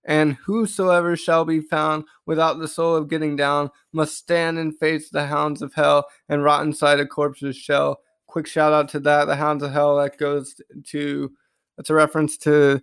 And 0.05 0.33
whosoever 0.45 1.15
shall 1.15 1.45
be 1.45 1.61
found 1.61 2.03
without 2.25 2.59
the 2.59 2.67
soul 2.67 2.95
of 2.95 3.09
getting 3.09 3.35
down 3.35 3.71
must 3.91 4.17
stand 4.17 4.59
and 4.59 4.77
face 4.77 5.09
the 5.09 5.27
hounds 5.27 5.61
of 5.61 5.73
hell 5.73 6.05
and 6.29 6.43
rot 6.43 6.63
inside 6.63 6.99
a 6.99 7.05
corpse's 7.05 7.55
shell. 7.55 8.01
Quick 8.27 8.45
shout 8.47 8.73
out 8.73 8.89
to 8.89 8.99
that. 9.01 9.25
The 9.25 9.37
hounds 9.37 9.63
of 9.63 9.71
hell 9.71 9.97
that 9.97 10.17
goes 10.17 10.61
to 10.87 11.31
that's 11.77 11.89
a 11.89 11.93
reference 11.93 12.37
to 12.39 12.81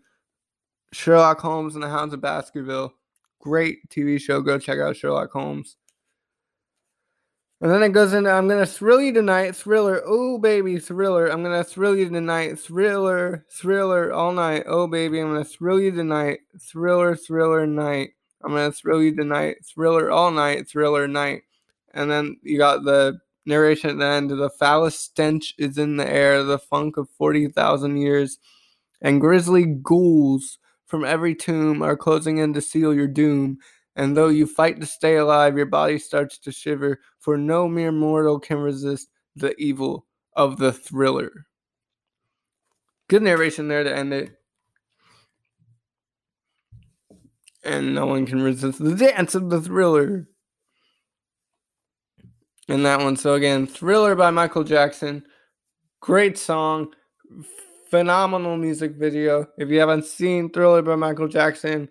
Sherlock 0.93 1.41
Holmes 1.41 1.75
and 1.75 1.83
the 1.83 1.89
Hounds 1.89 2.15
of 2.15 2.21
Baskerville. 2.21 2.95
Great 3.41 3.89
TV 3.89 4.21
show. 4.21 4.41
Go 4.41 4.59
check 4.59 4.79
out 4.79 4.97
Sherlock 4.97 5.33
Holmes. 5.33 5.77
And 7.63 7.71
then 7.71 7.83
it 7.83 7.93
goes 7.93 8.15
into 8.15 8.31
I'm 8.31 8.49
gonna 8.49 8.65
thrill 8.65 9.03
you 9.03 9.13
tonight, 9.13 9.55
thriller. 9.55 10.03
Oh 10.07 10.39
baby, 10.39 10.79
thriller. 10.79 11.27
I'm 11.27 11.43
gonna 11.43 11.63
thrill 11.63 11.95
you 11.95 12.09
tonight, 12.09 12.59
thriller, 12.59 13.45
thriller 13.51 14.13
all 14.15 14.33
night. 14.33 14.65
Oh 14.67 14.87
baby, 14.87 15.21
I'm 15.21 15.29
gonna 15.29 15.45
thrill 15.45 15.79
you 15.79 15.91
tonight, 15.91 16.41
thriller, 16.59 17.15
thriller 17.15 17.67
night. 17.67 18.13
I'm 18.43 18.53
gonna 18.53 18.73
thrill 18.73 19.03
you 19.03 19.15
tonight, 19.15 19.59
thriller 19.67 20.11
all 20.11 20.31
night, 20.31 20.69
thriller 20.71 21.07
night. 21.07 21.43
And 21.93 22.11
then 22.11 22.39
you 22.43 22.57
got 22.57 22.85
the 22.85 23.19
narration 23.45 23.91
at 23.91 23.99
the 23.99 24.07
end. 24.07 24.31
The 24.31 24.51
foulest 24.59 25.01
stench 25.01 25.55
is 25.59 25.77
in 25.77 25.99
the 25.99 26.11
air, 26.11 26.43
the 26.43 26.59
funk 26.59 26.97
of 26.97 27.11
forty 27.11 27.47
thousand 27.49 27.99
years, 27.99 28.39
and 29.03 29.21
grisly 29.21 29.67
ghouls 29.67 30.59
from 30.91 31.05
every 31.05 31.37
tomb 31.37 31.83
are 31.83 31.97
closing 31.97 32.39
in 32.39 32.53
to 32.53 32.61
seal 32.61 32.93
your 32.93 33.07
doom. 33.07 33.59
And 33.95 34.17
though 34.17 34.29
you 34.29 34.47
fight 34.47 34.81
to 34.81 34.87
stay 34.87 35.17
alive, 35.17 35.57
your 35.57 35.67
body 35.67 35.99
starts 35.99 36.37
to 36.39 36.53
shiver, 36.53 37.01
for 37.21 37.39
no 37.39 37.69
mere 37.69 37.93
mortal 37.93 38.41
can 38.41 38.59
resist 38.59 39.09
the 39.37 39.55
evil 39.57 40.07
of 40.35 40.59
the 40.59 40.73
thriller. 40.73 41.47
Good 43.09 43.23
narration 43.23 43.69
there 43.69 43.85
to 43.85 43.97
end 43.97 44.13
it. 44.13 44.37
And 47.63 47.95
no 47.95 48.07
one 48.07 48.27
can 48.27 48.43
resist 48.43 48.83
the 48.83 48.97
dance 48.97 49.35
of 49.35 49.49
the 49.51 49.61
thriller. 49.61 50.27
And 52.69 52.85
that 52.87 53.01
one. 53.01 53.17
So, 53.17 53.35
again, 53.35 53.67
Thriller 53.67 54.15
by 54.15 54.31
Michael 54.31 54.65
Jackson. 54.65 55.25
Great 56.01 56.39
song. 56.39 56.95
Phenomenal 57.91 58.57
music 58.57 58.93
video. 58.93 59.47
If 59.59 59.69
you 59.69 59.81
haven't 59.81 60.05
seen 60.05 60.51
Thriller 60.51 60.83
by 60.83 60.95
Michael 60.95 61.29
Jackson, 61.29 61.89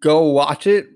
go 0.00 0.24
watch 0.24 0.66
it. 0.66 0.86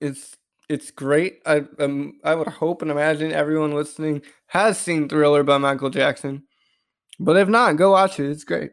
It's 0.00 0.36
It's 0.68 0.90
great. 0.90 1.40
I 1.44 1.64
um, 1.78 2.14
I 2.24 2.34
would 2.34 2.48
hope 2.48 2.82
and 2.82 2.90
imagine 2.90 3.30
everyone 3.32 3.72
listening 3.72 4.22
has 4.46 4.78
seen 4.78 5.08
Thriller 5.08 5.42
by 5.42 5.58
Michael 5.58 5.90
Jackson. 5.90 6.44
But 7.20 7.36
if 7.36 7.48
not, 7.48 7.76
go 7.76 7.90
watch 7.92 8.18
it. 8.18 8.30
It's 8.30 8.44
great. 8.44 8.72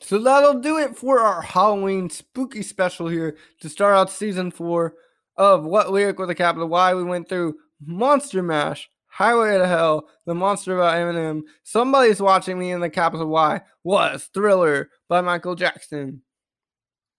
So 0.00 0.18
that'll 0.18 0.60
do 0.60 0.78
it 0.78 0.96
for 0.96 1.20
our 1.20 1.42
Halloween 1.42 2.10
spooky 2.10 2.62
special 2.62 3.08
here 3.08 3.36
to 3.60 3.68
start 3.68 3.96
out 3.96 4.10
season 4.10 4.50
four 4.50 4.94
of 5.36 5.64
What 5.64 5.90
Lyric 5.90 6.18
with 6.18 6.30
a 6.30 6.34
Capital 6.34 6.68
Y. 6.68 6.94
We 6.94 7.02
went 7.02 7.28
through 7.28 7.56
Monster 7.84 8.42
Mash, 8.42 8.88
Highway 9.18 9.58
to 9.58 9.66
Hell, 9.66 10.08
The 10.26 10.34
Monster 10.36 10.78
by 10.78 10.98
Eminem, 10.98 11.42
Somebody's 11.64 12.22
Watching 12.22 12.56
Me 12.56 12.70
in 12.70 12.78
the 12.78 12.88
Capital 12.88 13.26
Y, 13.26 13.60
was 13.82 14.30
Thriller 14.32 14.90
by 15.08 15.22
Michael 15.22 15.56
Jackson. 15.56 16.22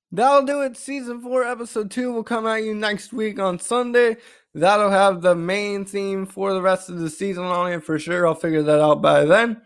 That'll 0.09 0.45
do 0.45 0.61
it. 0.61 0.77
Season 0.77 1.19
4, 1.19 1.43
Episode 1.43 1.91
2 1.91 2.13
will 2.13 2.23
come 2.23 2.47
at 2.47 2.63
you 2.63 2.73
next 2.73 3.11
week 3.11 3.37
on 3.37 3.59
Sunday. 3.59 4.15
That'll 4.53 4.89
have 4.89 5.21
the 5.21 5.35
main 5.35 5.83
theme 5.83 6.25
for 6.25 6.53
the 6.53 6.61
rest 6.61 6.89
of 6.89 6.99
the 6.99 7.09
season 7.09 7.43
on 7.43 7.69
it 7.69 7.83
for 7.83 7.99
sure. 7.99 8.25
I'll 8.25 8.33
figure 8.33 8.63
that 8.63 8.79
out 8.79 9.01
by 9.01 9.25
then. 9.25 9.61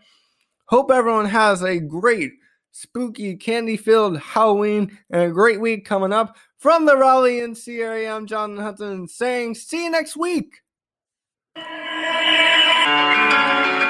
Hope 0.64 0.90
everyone 0.90 1.26
has 1.26 1.62
a 1.62 1.78
great, 1.78 2.32
spooky, 2.72 3.36
candy 3.36 3.76
filled 3.76 4.18
Halloween 4.18 4.98
and 5.08 5.22
a 5.22 5.30
great 5.30 5.60
week 5.60 5.84
coming 5.86 6.12
up. 6.12 6.36
From 6.58 6.84
the 6.84 6.96
Raleigh 6.96 7.42
NC 7.42 7.78
area, 7.78 8.12
I'm 8.12 8.26
John 8.26 8.56
Hudson 8.56 9.06
saying, 9.06 9.54
see 9.54 9.84
you 9.84 9.90
next 9.92 10.16
week. 10.16 10.63
Thank 11.56 11.68
you. 13.78 13.83